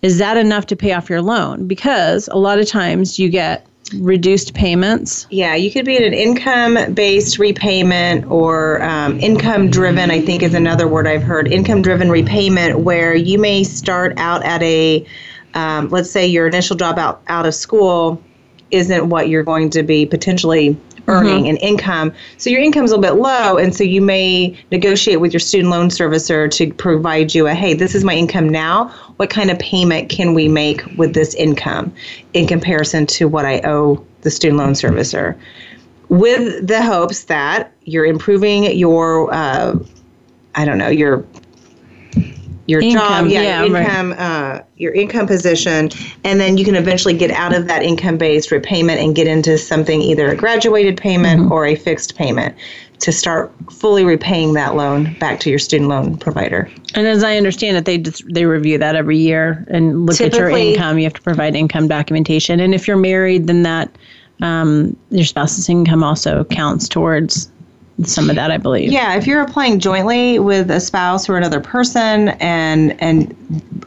[0.02, 1.66] Is that enough to pay off your loan?
[1.66, 5.26] Because a lot of times you get reduced payments?
[5.30, 10.54] Yeah, you could be an income based repayment or um, income driven, I think is
[10.54, 11.48] another word I've heard.
[11.48, 15.06] Income driven repayment, where you may start out at a,
[15.54, 18.22] um, let's say your initial job out, out of school
[18.70, 20.76] isn't what you're going to be potentially
[21.08, 21.50] earning mm-hmm.
[21.50, 22.12] an income.
[22.38, 25.70] So your income's a little bit low, and so you may negotiate with your student
[25.70, 28.88] loan servicer to provide you a hey, this is my income now.
[29.16, 31.92] What kind of payment can we make with this income
[32.34, 35.38] in comparison to what I owe the student loan servicer?
[36.08, 39.76] With the hopes that you're improving your, uh,
[40.54, 41.24] I don't know, your
[42.66, 44.20] your income, job, yeah, yeah your income, right.
[44.20, 45.90] uh, your income position,
[46.24, 50.02] and then you can eventually get out of that income-based repayment and get into something
[50.02, 51.52] either a graduated payment mm-hmm.
[51.52, 52.54] or a fixed payment
[52.98, 56.68] to start fully repaying that loan back to your student loan provider.
[56.94, 60.40] And as I understand it, they just, they review that every year and look Typically,
[60.40, 60.98] at your income.
[60.98, 63.90] You have to provide income documentation, and if you're married, then that
[64.42, 67.50] um, your spouse's income also counts towards
[68.04, 68.92] some of that, I believe.
[68.92, 73.34] Yeah, if you're applying jointly with a spouse or another person, and and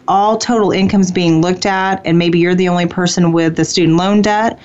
[0.07, 3.97] all total incomes being looked at, and maybe you're the only person with the student
[3.97, 4.59] loan debt,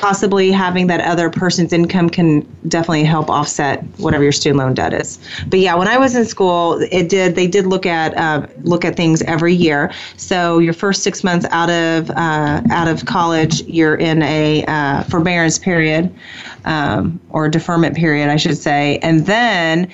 [0.00, 4.94] possibly having that other person's income can definitely help offset whatever your student loan debt
[4.94, 5.18] is.
[5.48, 8.84] But yeah, when I was in school, it did they did look at uh, look
[8.84, 9.92] at things every year.
[10.16, 15.02] So your first six months out of uh, out of college, you're in a uh,
[15.04, 16.14] forbearance period
[16.64, 19.92] um, or deferment period, I should say, and then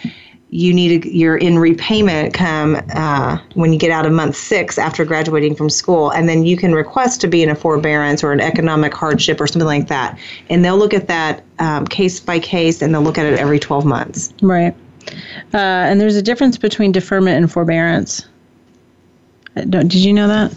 [0.54, 4.78] you need a, you're in repayment come uh, when you get out of month six
[4.78, 8.30] after graduating from school, and then you can request to be in a forbearance or
[8.30, 10.16] an economic hardship or something like that,
[10.50, 13.58] and they'll look at that um, case by case, and they'll look at it every
[13.58, 14.32] 12 months.
[14.42, 14.72] Right,
[15.52, 18.24] uh, and there's a difference between deferment and forbearance.
[19.56, 20.54] Uh, did you know that?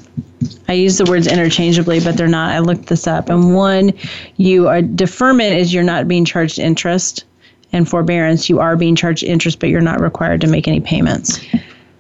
[0.70, 2.52] I use the words interchangeably, but they're not.
[2.52, 3.94] I looked this up, and one,
[4.36, 7.26] you are deferment is you're not being charged interest
[7.74, 11.40] and forbearance, you are being charged interest, but you're not required to make any payments.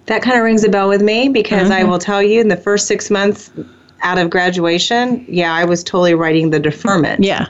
[0.06, 1.90] That kind of rings a bell with me because I mm-hmm.
[1.90, 3.52] will tell you in the first six months
[4.02, 7.24] out of graduation, yeah, I was totally writing the deferment.
[7.24, 7.48] Yeah.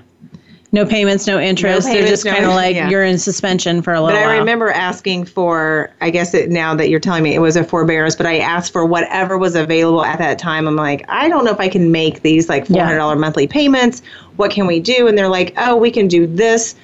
[0.74, 1.88] No payments, no interest.
[1.88, 2.89] No payments, They're just no kind of like yeah.
[2.89, 4.36] you're in suspension for a little but while.
[4.36, 7.63] I remember asking for, I guess it, now that you're telling me it was a
[7.63, 10.68] forbearance, but I asked for whatever was available at that time.
[10.68, 13.13] I'm like, I don't know if I can make these like $400 yeah.
[13.13, 14.01] monthly payments.
[14.36, 15.07] What can we do?
[15.07, 16.76] And they're like, oh, we can do this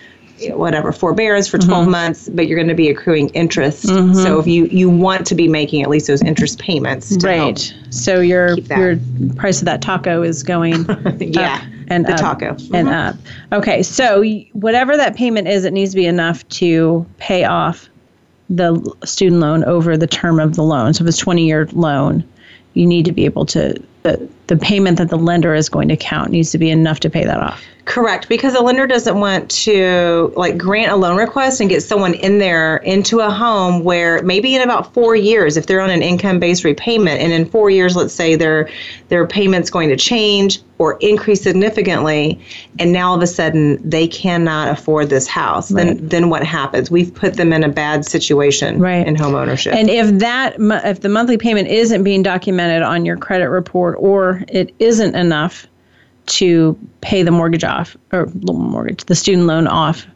[0.50, 1.92] whatever forbearance for 12 mm-hmm.
[1.92, 4.14] months but you're going to be accruing interest mm-hmm.
[4.14, 8.20] so if you you want to be making at least those interest payments right so
[8.20, 9.00] your your
[9.36, 10.86] price of that taco is going
[11.20, 12.90] yeah and the up taco and mm-hmm.
[12.90, 13.16] up
[13.52, 14.24] okay so
[14.54, 17.90] whatever that payment is it needs to be enough to pay off
[18.50, 22.24] the student loan over the term of the loan so if it's 20 year loan
[22.74, 25.98] you need to be able to the, the payment that the lender is going to
[25.98, 29.52] count needs to be enough to pay that off Correct, because a lender doesn't want
[29.52, 34.24] to like grant a loan request and get someone in there into a home where
[34.24, 37.98] maybe in about four years, if they're on an income-based repayment, and in four years,
[37.98, 38.70] let's say their
[39.10, 42.40] their payment's going to change or increase significantly,
[42.80, 45.86] and now all of a sudden they cannot afford this house, right.
[45.86, 46.90] then then what happens?
[46.90, 49.06] We've put them in a bad situation right.
[49.06, 49.74] in home ownership.
[49.74, 54.44] And if that if the monthly payment isn't being documented on your credit report, or
[54.48, 55.68] it isn't enough
[56.26, 60.08] to pay the mortgage off or mortgage the student loan off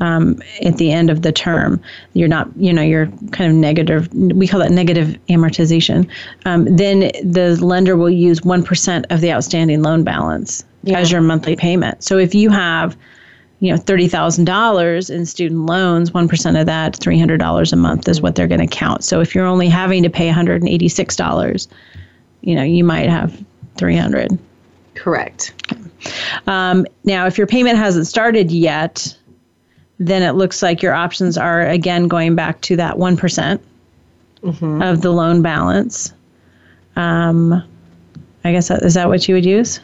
[0.00, 1.80] um, at the end of the term.
[2.12, 6.08] You're not you know you're kind of negative we call that negative amortization.
[6.44, 10.98] Um, then the lender will use 1% of the outstanding loan balance yeah.
[10.98, 12.02] as your monthly payment.
[12.04, 12.96] So if you have
[13.60, 18.46] you know $30,000 in student loans 1% of that $300 a month is what they're
[18.46, 19.02] going to count.
[19.02, 21.68] So if you're only having to pay $186
[22.40, 23.44] you know you might have
[23.76, 24.38] 300
[24.98, 25.54] Correct.
[26.46, 29.16] Um, now, if your payment hasn't started yet,
[29.98, 34.82] then it looks like your options are again going back to that one mm-hmm.
[34.82, 36.12] of the loan balance.
[36.96, 37.62] Um,
[38.44, 39.80] I guess that, is that what you would use?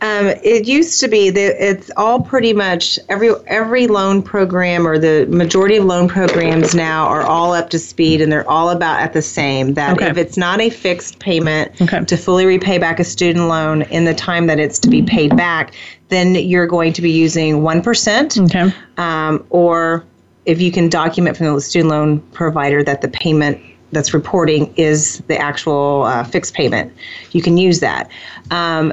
[0.00, 4.96] Um, it used to be that it's all pretty much every every loan program or
[4.96, 9.00] the majority of loan programs now are all up to speed and they're all about
[9.00, 9.74] at the same.
[9.74, 10.08] That okay.
[10.08, 12.04] if it's not a fixed payment okay.
[12.04, 15.36] to fully repay back a student loan in the time that it's to be paid
[15.36, 15.74] back,
[16.10, 18.38] then you're going to be using one percent.
[18.38, 18.72] Okay.
[18.98, 20.04] Um, or
[20.46, 25.18] if you can document from the student loan provider that the payment that's reporting is
[25.26, 26.92] the actual uh, fixed payment,
[27.32, 28.08] you can use that.
[28.52, 28.92] Um,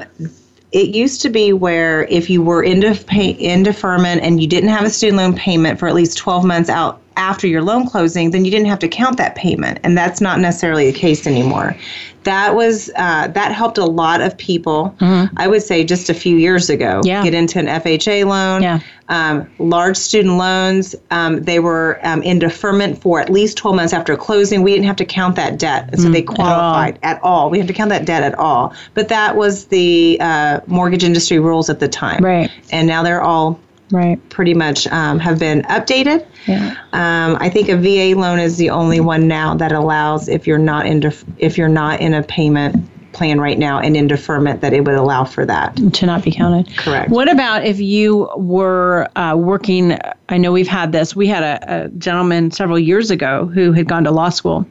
[0.72, 4.48] it used to be where if you were in, def- pay, in deferment and you
[4.48, 7.86] didn't have a student loan payment for at least 12 months out after your loan
[7.86, 11.26] closing, then you didn't have to count that payment, and that's not necessarily the case
[11.26, 11.76] anymore.
[12.24, 14.96] That was uh, that helped a lot of people.
[14.98, 15.32] Mm-hmm.
[15.36, 17.22] I would say just a few years ago, yeah.
[17.22, 18.80] get into an FHA loan, yeah.
[19.08, 20.96] um, large student loans.
[21.12, 24.62] Um, they were um, in deferment for at least 12 months after closing.
[24.62, 27.42] We didn't have to count that debt, so mm, they qualified at all.
[27.44, 27.50] at all.
[27.50, 28.74] We have to count that debt at all.
[28.94, 32.50] But that was the uh, mortgage industry rules at the time, right?
[32.72, 33.60] And now they're all
[33.90, 34.28] right.
[34.28, 36.26] pretty much um, have been updated.
[36.46, 36.76] Yeah.
[36.92, 40.58] Um, i think a va loan is the only one now that allows if you're
[40.58, 44.60] not in def- if you're not in a payment plan right now and in deferment
[44.60, 45.74] that it would allow for that.
[45.94, 46.68] To not be counted?
[46.76, 47.10] Correct.
[47.10, 51.86] What about if you were uh, working i know we've had this we had a,
[51.86, 54.66] a gentleman several years ago who had gone to law school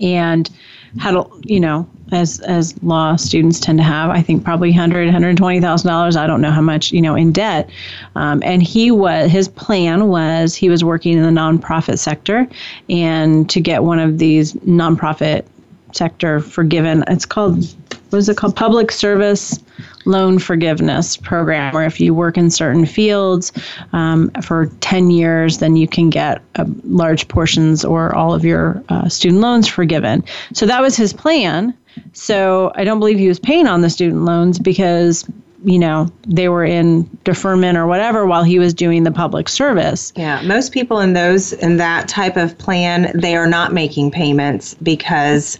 [0.00, 0.50] and
[0.98, 5.06] had a you know as as law students tend to have i think probably 100
[5.06, 7.68] 120000 dollars i don't know how much you know in debt.
[8.14, 12.46] Um, and he was his plan was he was working in the nonprofit sector
[12.88, 15.44] and to get one of these nonprofit
[15.92, 17.64] sector forgiven it's called
[18.10, 19.58] what is it called public service
[20.06, 23.52] loan forgiveness program where if you work in certain fields
[23.92, 28.82] um, for 10 years, then you can get uh, large portions or all of your
[28.88, 30.24] uh, student loans forgiven.
[30.54, 31.76] So that was his plan.
[32.12, 35.28] So I don't believe he was paying on the student loans because
[35.64, 40.12] you know they were in deferment or whatever while he was doing the public service
[40.14, 44.74] yeah most people in those in that type of plan they are not making payments
[44.82, 45.58] because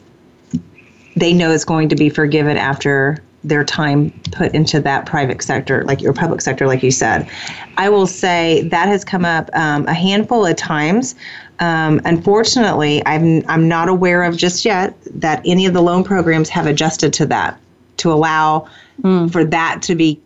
[1.17, 5.85] they know it's going to be forgiven after their time put into that private sector,
[5.85, 7.29] like your public sector, like you said.
[7.77, 11.15] I will say that has come up um, a handful of times.
[11.61, 16.49] Um, unfortunately, I'm I'm not aware of just yet that any of the loan programs
[16.51, 17.59] have adjusted to that
[17.99, 18.69] to allow
[19.01, 19.31] mm.
[19.33, 20.21] for that to be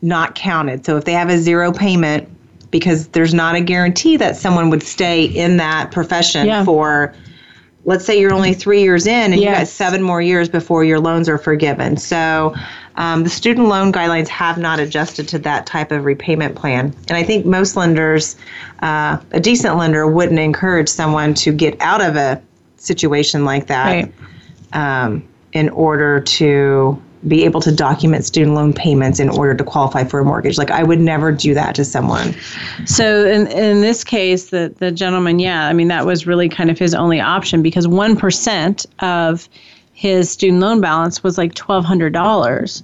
[0.00, 0.84] not counted.
[0.84, 2.28] So if they have a zero payment,
[2.72, 6.64] because there's not a guarantee that someone would stay in that profession yeah.
[6.64, 7.14] for
[7.84, 9.42] let's say you're only three years in and yes.
[9.42, 11.96] you got seven more years before your loans are forgiven.
[11.96, 12.54] So
[12.96, 16.94] um, the student loan guidelines have not adjusted to that type of repayment plan.
[17.08, 18.36] And I think most lenders,
[18.80, 22.40] uh, a decent lender, wouldn't encourage someone to get out of a
[22.76, 24.14] situation like that right.
[25.04, 30.04] um, in order to be able to document student loan payments in order to qualify
[30.04, 30.58] for a mortgage.
[30.58, 32.34] Like I would never do that to someone.
[32.84, 36.70] So in in this case, the the gentleman, yeah, I mean that was really kind
[36.70, 39.48] of his only option because one percent of
[39.92, 42.82] his student loan balance was like twelve hundred dollars.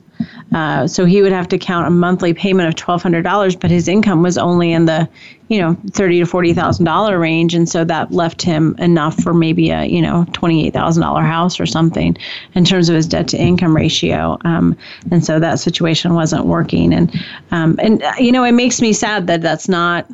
[0.52, 3.70] Uh, so he would have to count a monthly payment of twelve hundred dollars, but
[3.70, 5.08] his income was only in the,
[5.48, 9.34] you know, thirty to forty thousand dollar range, and so that left him enough for
[9.34, 12.16] maybe a, you know, twenty eight thousand dollar house or something
[12.54, 14.38] in terms of his debt to income ratio.
[14.44, 14.76] Um,
[15.10, 17.14] and so that situation wasn't working, and
[17.50, 20.10] um, and uh, you know, it makes me sad that that's not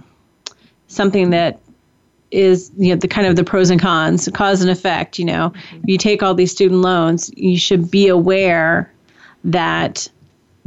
[0.89, 1.61] something that
[2.31, 5.53] is you know the kind of the pros and cons cause and effect you know.
[5.85, 8.91] You take all these student loans you should be aware
[9.45, 10.09] that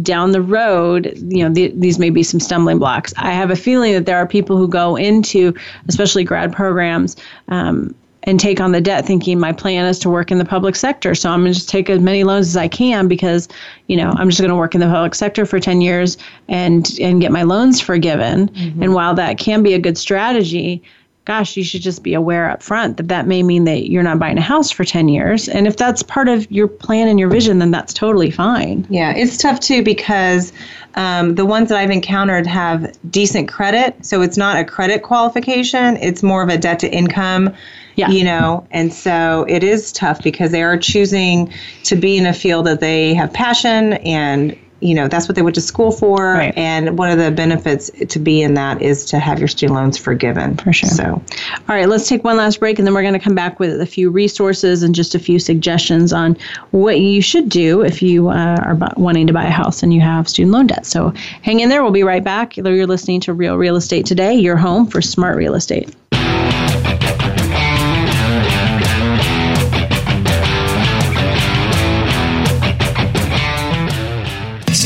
[0.02, 3.14] down the road, you know, th- these may be some stumbling blocks.
[3.18, 5.56] I have a feeling that there are people who go into,
[5.88, 7.16] especially grad programs,
[7.48, 10.76] um, and take on the debt thinking my plan is to work in the public
[10.76, 11.16] sector.
[11.16, 13.48] So I'm going to just take as many loans as I can because,
[13.88, 16.18] you know, I'm just going to work in the public sector for 10 years
[16.50, 18.50] and and get my loans forgiven.
[18.50, 18.84] Mm-hmm.
[18.84, 20.84] And while that can be a good strategy,
[21.28, 24.18] gosh, you should just be aware up front that that may mean that you're not
[24.18, 25.50] buying a house for 10 years.
[25.50, 28.88] And if that's part of your plan and your vision, then that's totally fine.
[28.90, 30.54] Yeah, it's tough too because
[30.96, 34.06] um, the ones that I've encountered have decent credit.
[34.06, 37.54] So it's not a credit qualification, it's more of a debt to income.
[37.98, 38.10] Yeah.
[38.10, 41.52] You know, and so it is tough because they are choosing
[41.86, 45.42] to be in a field that they have passion and you know that's what they
[45.42, 46.34] went to school for.
[46.34, 46.56] Right.
[46.58, 49.98] and one of the benefits to be in that is to have your student loans
[49.98, 50.58] forgiven.
[50.58, 50.90] For sure.
[50.90, 53.60] So all right let's take one last break and then we're going to come back
[53.60, 56.38] with a few resources and just a few suggestions on
[56.72, 60.02] what you should do if you uh, are wanting to buy a house and you
[60.02, 60.86] have student loan debt.
[60.86, 61.84] So hang in there.
[61.84, 62.58] We'll be right back.
[62.58, 65.94] You're listening to real real estate today your home for smart real estate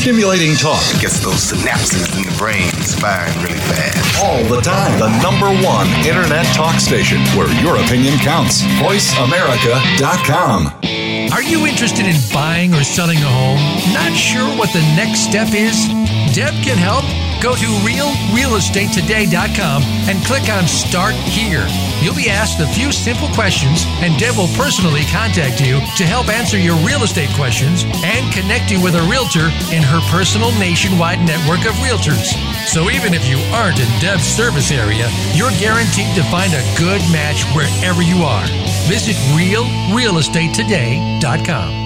[0.02, 0.82] Stimulating talk.
[0.98, 4.18] Gets those synapses in the brain firing really fast.
[4.18, 4.98] All the time.
[4.98, 8.62] The number one internet talk station where your opinion counts.
[8.82, 11.30] VoiceAmerica.com.
[11.30, 13.60] Are you interested in buying or selling a home?
[13.94, 15.86] Not sure what the next step is?
[16.34, 17.04] Deb can help
[17.42, 21.66] Go to realrealestatetoday.com and click on Start Here.
[22.00, 26.28] You'll be asked a few simple questions, and Deb will personally contact you to help
[26.28, 31.18] answer your real estate questions and connect you with a realtor in her personal nationwide
[31.26, 32.30] network of realtors.
[32.70, 37.02] So even if you aren't in Deb's service area, you're guaranteed to find a good
[37.10, 38.46] match wherever you are.
[38.86, 41.82] Visit realrealestatetoday.com.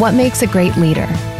[0.00, 1.06] What makes a great leader?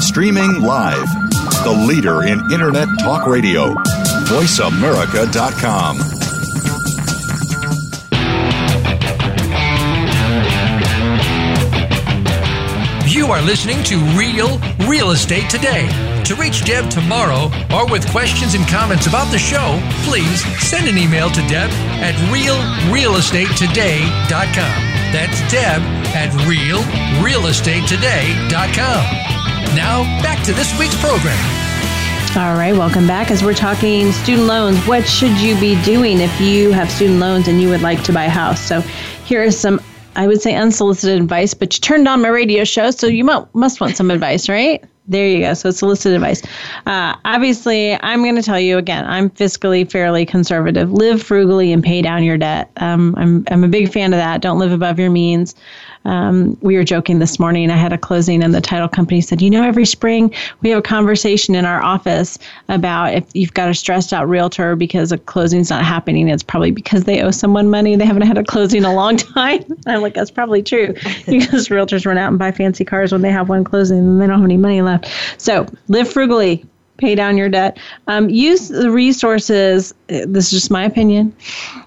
[0.00, 1.08] Streaming live,
[1.64, 3.74] the leader in Internet talk radio,
[4.26, 5.98] voiceamerica.com.
[13.06, 15.86] You are listening to Real Real Estate Today.
[16.24, 20.96] To reach Deb Tomaro or with questions and comments about the show, please send an
[20.96, 21.70] email to Deb
[22.00, 24.82] at realrealestatetoday.com.
[25.12, 25.82] That's Deb
[26.14, 29.37] at realrealestatetoday.com.
[29.74, 31.38] Now, back to this week's program.
[32.36, 33.30] All right, welcome back.
[33.30, 37.48] As we're talking student loans, what should you be doing if you have student loans
[37.48, 38.60] and you would like to buy a house?
[38.60, 38.80] So,
[39.24, 39.80] here is some
[40.18, 43.80] I would say unsolicited advice, but you turned on my radio show, so you must,
[43.80, 44.84] want some advice, right?
[45.08, 45.54] There you go.
[45.54, 46.42] So it's solicited advice.
[46.86, 49.06] Uh, obviously, I'm going to tell you again.
[49.06, 50.92] I'm fiscally fairly conservative.
[50.92, 52.70] Live frugally and pay down your debt.
[52.76, 54.42] Um, I'm I'm a big fan of that.
[54.42, 55.54] Don't live above your means.
[56.04, 57.70] Um, we were joking this morning.
[57.70, 60.32] I had a closing, and the title company said, You know, every spring
[60.62, 62.38] we have a conversation in our office
[62.68, 66.70] about if you've got a stressed out realtor because a closing's not happening, it's probably
[66.70, 67.96] because they owe someone money.
[67.96, 69.64] They haven't had a closing in a long time.
[69.86, 70.92] I'm like, That's probably true
[71.26, 74.26] because realtors run out and buy fancy cars when they have one closing and they
[74.26, 74.97] don't have any money left.
[75.36, 76.64] So live frugally
[76.98, 77.78] pay down your debt.
[78.06, 79.94] Um, use the resources.
[80.08, 81.34] This is just my opinion.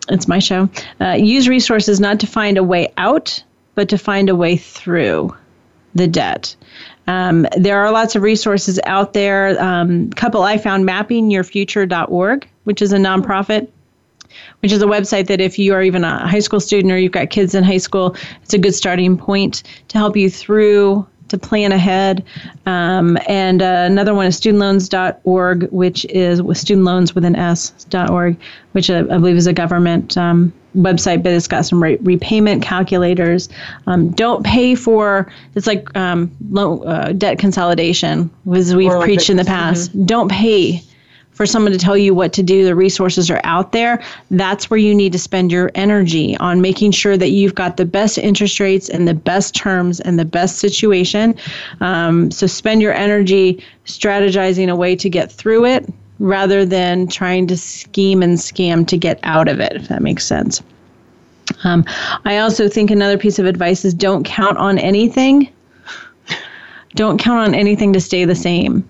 [0.09, 0.70] It's my show.
[0.99, 3.43] Uh, use resources not to find a way out,
[3.76, 5.36] but to find a way through
[5.93, 6.55] the debt.
[7.07, 9.62] Um, there are lots of resources out there.
[9.62, 13.68] Um, couple I found mappingyourfuture.org, which is a nonprofit
[14.62, 17.12] which is a website that if you are even a high school student or you've
[17.12, 21.38] got kids in high school, it's a good starting point to help you through to
[21.38, 22.24] plan ahead.
[22.66, 28.38] Um, and uh, another one is studentloans.org, which is with student loans with an S.org,
[28.74, 32.64] which I, I believe is a government um, website, but it's got some re- repayment
[32.64, 33.50] calculators.
[33.88, 39.30] Um, don't pay for it's like um, low, uh, debt consolidation, as we've like preached
[39.30, 39.92] in the past.
[39.92, 40.06] Mm-hmm.
[40.06, 40.84] Don't pay
[41.42, 42.64] for someone to tell you what to do.
[42.64, 44.00] The resources are out there.
[44.30, 47.86] That's where you need to spend your energy on making sure that you've got the
[47.86, 51.34] best interest rates and the best terms and the best situation.
[51.80, 57.48] Um, so spend your energy strategizing a way to get through it rather than trying
[57.48, 60.62] to scheme and scam to get out of it, if that makes sense.
[61.64, 61.84] Um,
[62.24, 65.52] I also think another piece of advice is don't count on anything.
[66.94, 68.88] Don't count on anything to stay the same.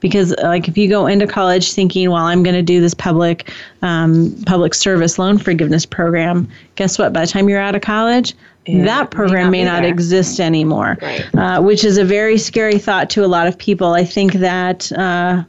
[0.00, 3.50] Because, like, if you go into college thinking, "Well, I'm going to do this public
[3.82, 7.12] um, public service loan forgiveness program," guess what?
[7.12, 8.34] By the time you're out of college,
[8.66, 11.34] yeah, that program may not, may not exist anymore, right.
[11.34, 13.94] uh, which is a very scary thought to a lot of people.
[13.94, 15.44] I think that uh,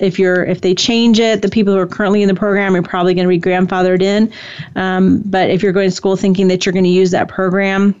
[0.00, 2.82] if you're if they change it, the people who are currently in the program are
[2.82, 4.32] probably going to be grandfathered in.
[4.76, 8.00] Um, but if you're going to school thinking that you're going to use that program,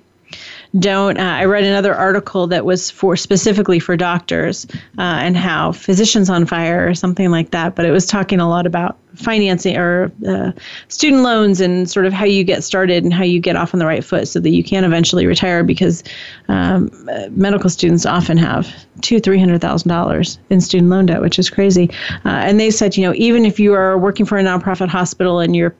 [0.78, 1.18] don't.
[1.18, 4.66] Uh, I read another article that was for specifically for doctors
[4.98, 7.74] uh, and how physicians on fire or something like that.
[7.74, 10.52] But it was talking a lot about financing or uh,
[10.86, 13.80] student loans and sort of how you get started and how you get off on
[13.80, 16.04] the right foot so that you can eventually retire because
[16.48, 16.88] um,
[17.30, 21.50] medical students often have two three hundred thousand dollars in student loan debt, which is
[21.50, 21.90] crazy.
[22.24, 25.40] Uh, and they said, you know, even if you are working for a nonprofit hospital
[25.40, 25.74] and you're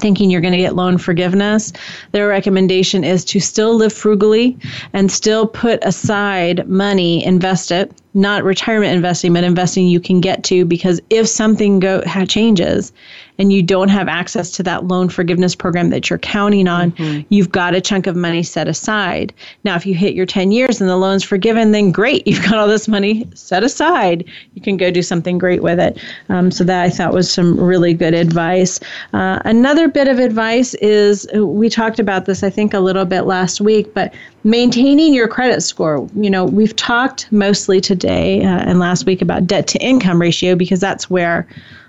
[0.00, 1.72] thinking you're going to get loan forgiveness,
[2.12, 4.56] their recommendation is to still live frugally
[4.92, 10.42] and still put aside money, invest it, not retirement investing, but investing you can get
[10.44, 12.92] to because if something go changes
[13.38, 17.26] and you don't have access to that loan forgiveness program that you're counting on, mm-hmm.
[17.28, 19.32] you've got a chunk of money set aside.
[19.64, 22.54] Now, if you hit your 10 years and the loan's forgiven, then great, you've got
[22.54, 24.24] all this money set aside.
[24.54, 25.98] You can go do something great with it.
[26.28, 28.80] Um, so that I thought was some really good advice.
[29.12, 33.22] Uh, another bit of advice is we talked about this, I think, a little bit
[33.22, 34.14] last week, but
[34.44, 36.08] maintaining your credit score.
[36.14, 40.54] You know, we've talked mostly today uh, and last week about debt to income ratio
[40.54, 41.46] because that's where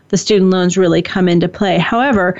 [0.09, 1.77] the student loans really come into play.
[1.77, 2.39] However,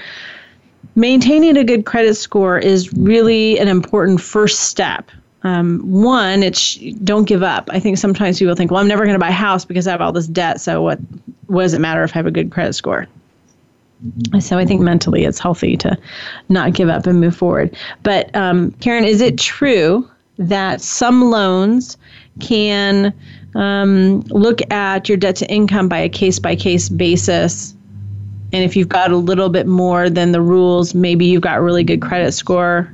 [0.96, 5.10] maintaining a good credit score is really an important first step.
[5.44, 7.70] Um, one, it's don't give up.
[7.72, 9.92] I think sometimes people think, well, I'm never going to buy a house because I
[9.92, 10.60] have all this debt.
[10.60, 11.00] So what,
[11.46, 13.08] what does it matter if I have a good credit score?
[14.40, 15.98] So I think mentally it's healthy to
[16.50, 17.76] not give up and move forward.
[18.04, 20.08] But um, Karan, is it true
[20.38, 21.98] that some loans
[22.40, 23.14] can
[23.56, 27.74] um, look at your debt to income by a case by case basis?
[28.54, 31.62] And if you've got a little bit more than the rules, maybe you've got a
[31.62, 32.92] really good credit score.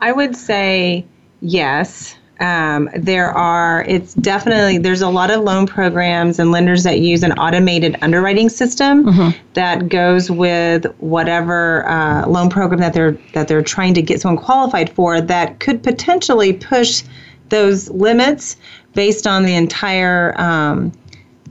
[0.00, 1.06] I would say
[1.40, 2.14] yes.
[2.40, 7.24] Um, there are, it's definitely, there's a lot of loan programs and lenders that use
[7.24, 9.36] an automated underwriting system mm-hmm.
[9.54, 14.42] that goes with whatever uh, loan program that they're that they're trying to get someone
[14.42, 15.20] qualified for.
[15.20, 17.02] That could potentially push
[17.48, 18.56] those limits
[18.94, 20.92] based on the entire um,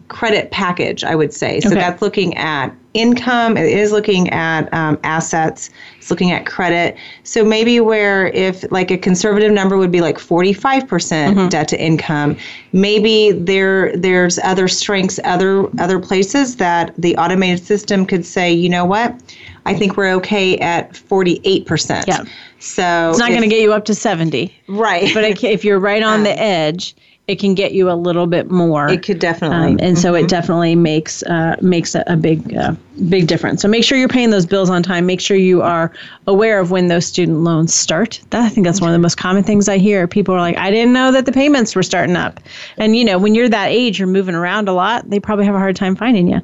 [0.07, 1.03] credit package.
[1.03, 1.69] I would say so.
[1.69, 1.79] Okay.
[1.79, 3.57] That's looking at income.
[3.57, 5.69] It is looking at um, assets.
[5.97, 6.97] It's looking at credit.
[7.23, 11.67] So maybe where if like a conservative number would be like 45% mm hmm debt
[11.69, 12.35] to income,
[12.73, 18.67] maybe there there's other strengths, other other places that the automated system could say, you
[18.67, 19.15] know what,
[19.65, 22.07] I think we're okay at 48%.
[22.07, 22.23] Yeah.
[22.59, 24.53] So it's not going to get you up to 70.
[24.67, 25.13] Right.
[25.13, 26.95] But if you're right on um, the edge,
[27.27, 28.89] it can get you a little bit more.
[28.89, 29.95] It could definitely, um, and mm-hmm.
[29.95, 30.27] so it mm-hmm.
[30.27, 32.73] definitely makes uh, makes a, a big uh,
[33.09, 33.61] big difference.
[33.61, 35.05] So make sure you're paying those bills on time.
[35.05, 35.91] Make sure you are
[36.25, 38.21] aware of when those student loans start.
[38.29, 40.07] That, I think that's one of the most common things I hear.
[40.07, 42.39] People are like, I didn't know that the payments were starting up.
[42.77, 45.09] And you know, when you're that age, you're moving around a lot.
[45.09, 46.41] They probably have a hard time finding you.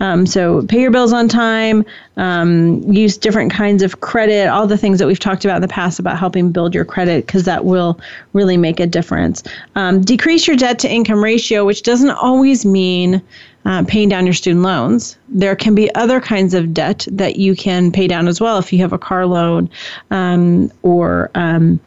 [0.00, 1.82] Um, so pay your bills on time.
[2.16, 4.48] Um, use different kinds of credit.
[4.48, 7.26] All the things that we've talked about in the past about helping build your credit
[7.26, 8.00] because that will
[8.32, 9.42] really make a difference.
[9.74, 13.22] Um, decrease your debt to income ratio, which doesn't always mean
[13.66, 15.18] uh, paying down your student loans.
[15.28, 18.72] There can be other kinds of debt that you can pay down as well if
[18.72, 19.68] you have a car loan
[20.10, 21.80] um, or um,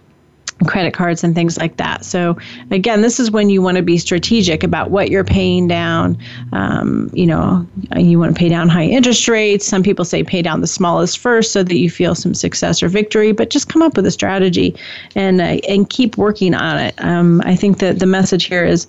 [0.67, 2.03] credit cards and things like that.
[2.03, 2.37] So
[2.71, 6.17] again, this is when you want to be strategic about what you're paying down.
[6.51, 9.65] Um, you know, you want to pay down high interest rates.
[9.65, 12.89] Some people say pay down the smallest first so that you feel some success or
[12.89, 13.31] victory.
[13.31, 14.75] But just come up with a strategy
[15.15, 16.95] and uh, and keep working on it.
[16.97, 18.87] Um, I think that the message here is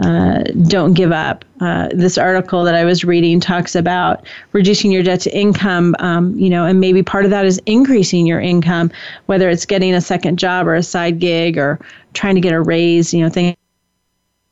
[0.00, 1.44] uh, don't give up.
[1.60, 6.36] Uh, this article that I was reading talks about reducing your debt to income, um,
[6.38, 8.90] you know, and maybe part of that is increasing your income,
[9.26, 11.78] whether it's getting a second job or a side gig or
[12.14, 13.56] trying to get a raise, you know, things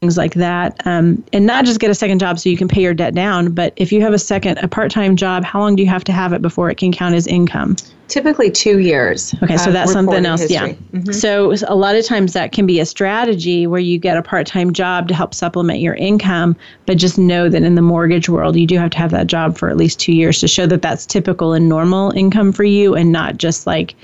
[0.01, 2.81] things like that um, and not just get a second job so you can pay
[2.81, 5.83] your debt down but if you have a second a part-time job how long do
[5.83, 7.75] you have to have it before it can count as income
[8.09, 10.57] typically two years okay so that's something else history.
[10.57, 11.13] yeah mm-hmm.
[11.13, 14.73] so a lot of times that can be a strategy where you get a part-time
[14.73, 16.57] job to help supplement your income
[16.87, 19.57] but just know that in the mortgage world you do have to have that job
[19.57, 22.95] for at least two years to show that that's typical and normal income for you
[22.95, 23.95] and not just like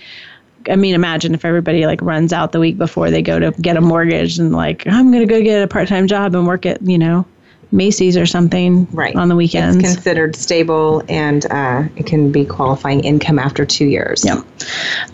[0.68, 3.76] I mean, imagine if everybody like runs out the week before they go to get
[3.76, 6.64] a mortgage and like, I'm going to go get a part time job and work
[6.64, 7.26] at, you know,
[7.74, 9.14] Macy's or something right.
[9.16, 9.76] on the weekends.
[9.76, 14.24] It's considered stable and uh, it can be qualifying income after two years.
[14.24, 14.42] Yeah.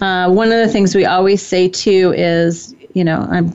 [0.01, 3.51] Uh, one of the things we always say too is, you know, I'm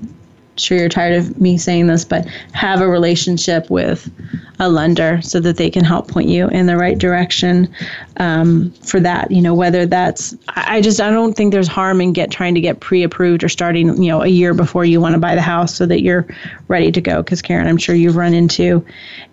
[0.58, 4.10] sure you're tired of me saying this, but have a relationship with
[4.60, 7.74] a lender so that they can help point you in the right direction
[8.18, 9.32] um, for that.
[9.32, 12.62] You know, whether that's I just I don't think there's harm in get trying to
[12.62, 15.76] get pre-approved or starting you know a year before you want to buy the house
[15.76, 16.26] so that you're
[16.68, 17.22] ready to go.
[17.22, 18.86] Because Karan, I'm sure you've run into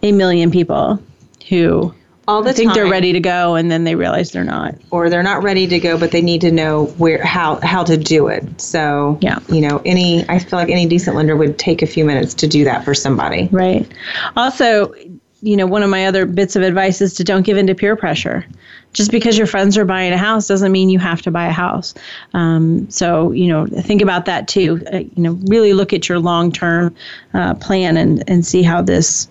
[0.02, 1.00] a million people
[1.48, 1.94] who
[2.28, 2.74] all the think time.
[2.74, 4.74] they're ready to go and then they realize they're not.
[4.90, 7.96] Or they're not ready to go but they need to know where how how to
[7.96, 8.60] do it.
[8.60, 9.38] So yeah.
[9.48, 12.46] you know any i feel like any decent lender would take a few minutes to
[12.46, 13.48] do that for somebody.
[13.50, 13.90] Right.
[14.36, 14.94] Also
[15.42, 17.74] you know one of my other bits of advice is to don't give in to
[17.74, 18.46] peer pressure.
[18.92, 21.52] Just because your friends are buying a house doesn't mean you have to buy a
[21.52, 21.94] house.
[22.34, 24.82] Um, so you know think about that too.
[24.92, 26.94] Uh, you know really look at your long-term
[27.34, 29.28] uh, plan and and see how this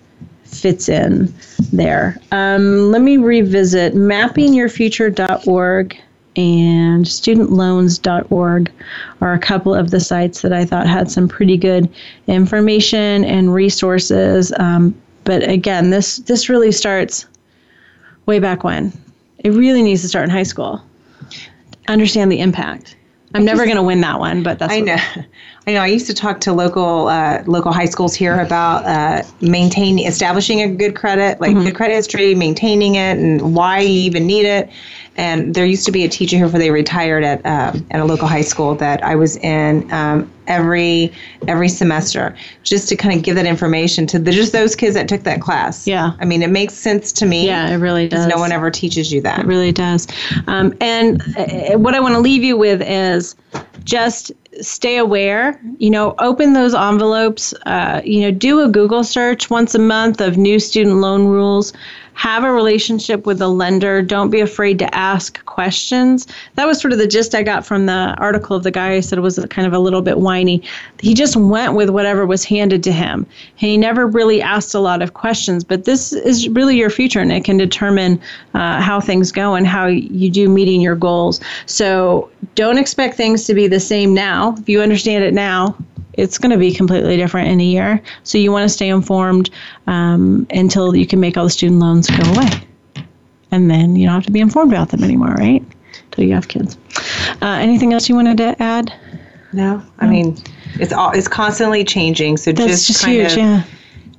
[0.54, 1.32] fits in
[1.72, 2.18] there.
[2.30, 5.98] Um, let me revisit mappingyourfuture.org
[6.34, 8.72] and studentloans.org
[9.20, 11.88] are a couple of the sites that I thought had some pretty good
[12.26, 14.52] information and resources.
[14.58, 14.94] Um,
[15.24, 17.26] but again, this this really starts
[18.26, 18.92] way back when.
[19.38, 20.82] It really needs to start in high school.
[21.88, 22.96] Understand the impact
[23.34, 24.96] I'm never going to win that one, but that's I know.
[25.66, 25.80] I know.
[25.80, 30.60] I used to talk to local uh, local high schools here about uh, maintaining, establishing
[30.60, 31.66] a good credit, like mm-hmm.
[31.66, 34.68] good credit history, maintaining it, and why you even need it.
[35.16, 38.04] And there used to be a teacher here before they retired at uh, at a
[38.04, 41.12] local high school that I was in um, every
[41.46, 42.34] every semester,
[42.64, 45.40] just to kind of give that information to the, just those kids that took that
[45.40, 45.86] class.
[45.86, 47.46] Yeah, I mean, it makes sense to me.
[47.46, 48.26] Yeah, it really does.
[48.26, 49.40] No one ever teaches you that.
[49.40, 50.08] It really does.
[50.48, 53.36] Um, and uh, what I want to leave you with is
[53.84, 59.48] just stay aware you know open those envelopes uh, you know do a google search
[59.50, 61.72] once a month of new student loan rules
[62.14, 64.02] have a relationship with the lender.
[64.02, 66.26] Don't be afraid to ask questions.
[66.54, 69.00] That was sort of the gist I got from the article of the guy I
[69.00, 70.62] said it was kind of a little bit whiny.
[71.00, 73.26] He just went with whatever was handed to him.
[73.56, 77.32] He never really asked a lot of questions, but this is really your future and
[77.32, 78.20] it can determine
[78.54, 81.40] uh, how things go and how you do meeting your goals.
[81.66, 84.54] So don't expect things to be the same now.
[84.58, 85.76] If you understand it now,
[86.14, 88.00] it's going to be completely different in a year.
[88.22, 89.50] So you want to stay informed
[89.86, 92.48] um, until you can make all the student loans go away.
[93.50, 95.62] And then you don't have to be informed about them anymore, right?
[96.06, 96.78] Until you have kids.
[97.42, 98.92] Uh, anything else you wanted to add?
[99.52, 100.38] No, I mean,
[100.80, 102.38] it's all it's constantly changing.
[102.38, 103.64] So That's just, just kind huge, of yeah.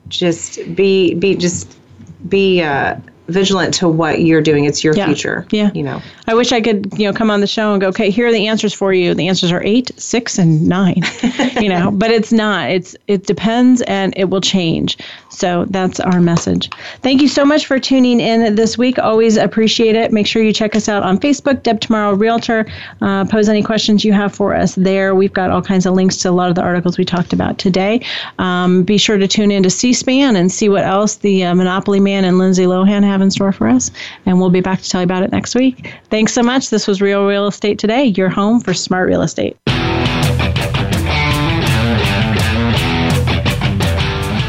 [0.08, 1.76] just be be just
[2.30, 2.98] be uh,
[3.30, 4.66] vigilant to what you're doing.
[4.66, 5.08] It's your Yeah.
[5.08, 5.48] future.
[5.50, 5.72] Yeah.
[5.74, 6.02] You know.
[6.26, 8.32] I wish I could, you know, come on the show and go, okay, here are
[8.32, 9.14] the answers for you.
[9.14, 11.02] The answers are eight, six, and nine.
[11.62, 12.70] you know, but it's not.
[12.70, 14.98] It's it depends and it will change.
[15.30, 16.70] So that's our message.
[17.02, 19.00] Thank you so much for tuning in this week.
[19.00, 20.14] Always appreciate it.
[20.14, 22.68] Make sure you check us out on Facebook, Deb Tomaro Realtor.
[23.02, 25.16] Uh, pose any questions you have for us there.
[25.16, 27.58] We've got all kinds of links to a lot of the articles we talked about
[27.58, 28.06] today.
[28.40, 32.00] Um, be sure to tune in to C-SPAN and see what else the uh, Monopoly
[32.00, 33.92] Man and Lindsay Lohan have in store for us.
[34.26, 35.92] And we'll be back to tell you about it next week.
[36.24, 36.70] Thanks so much.
[36.70, 39.58] This was Real Real Estate Today, your home for smart real estate.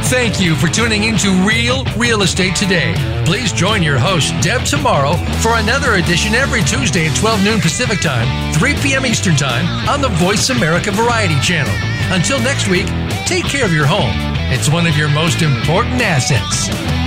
[0.06, 2.94] Thank you for tuning into Real Real Estate Today.
[3.26, 8.00] Please join your host, Deb, Tomaro for another edition every Tuesday at 12 noon Pacific
[8.00, 9.04] Time, 3 p.m.
[9.04, 11.74] Eastern Time on the Voice America Variety Channel.
[12.14, 12.86] Until next week,
[13.26, 14.14] take care of your home.
[14.52, 17.03] It's one of your most important assets.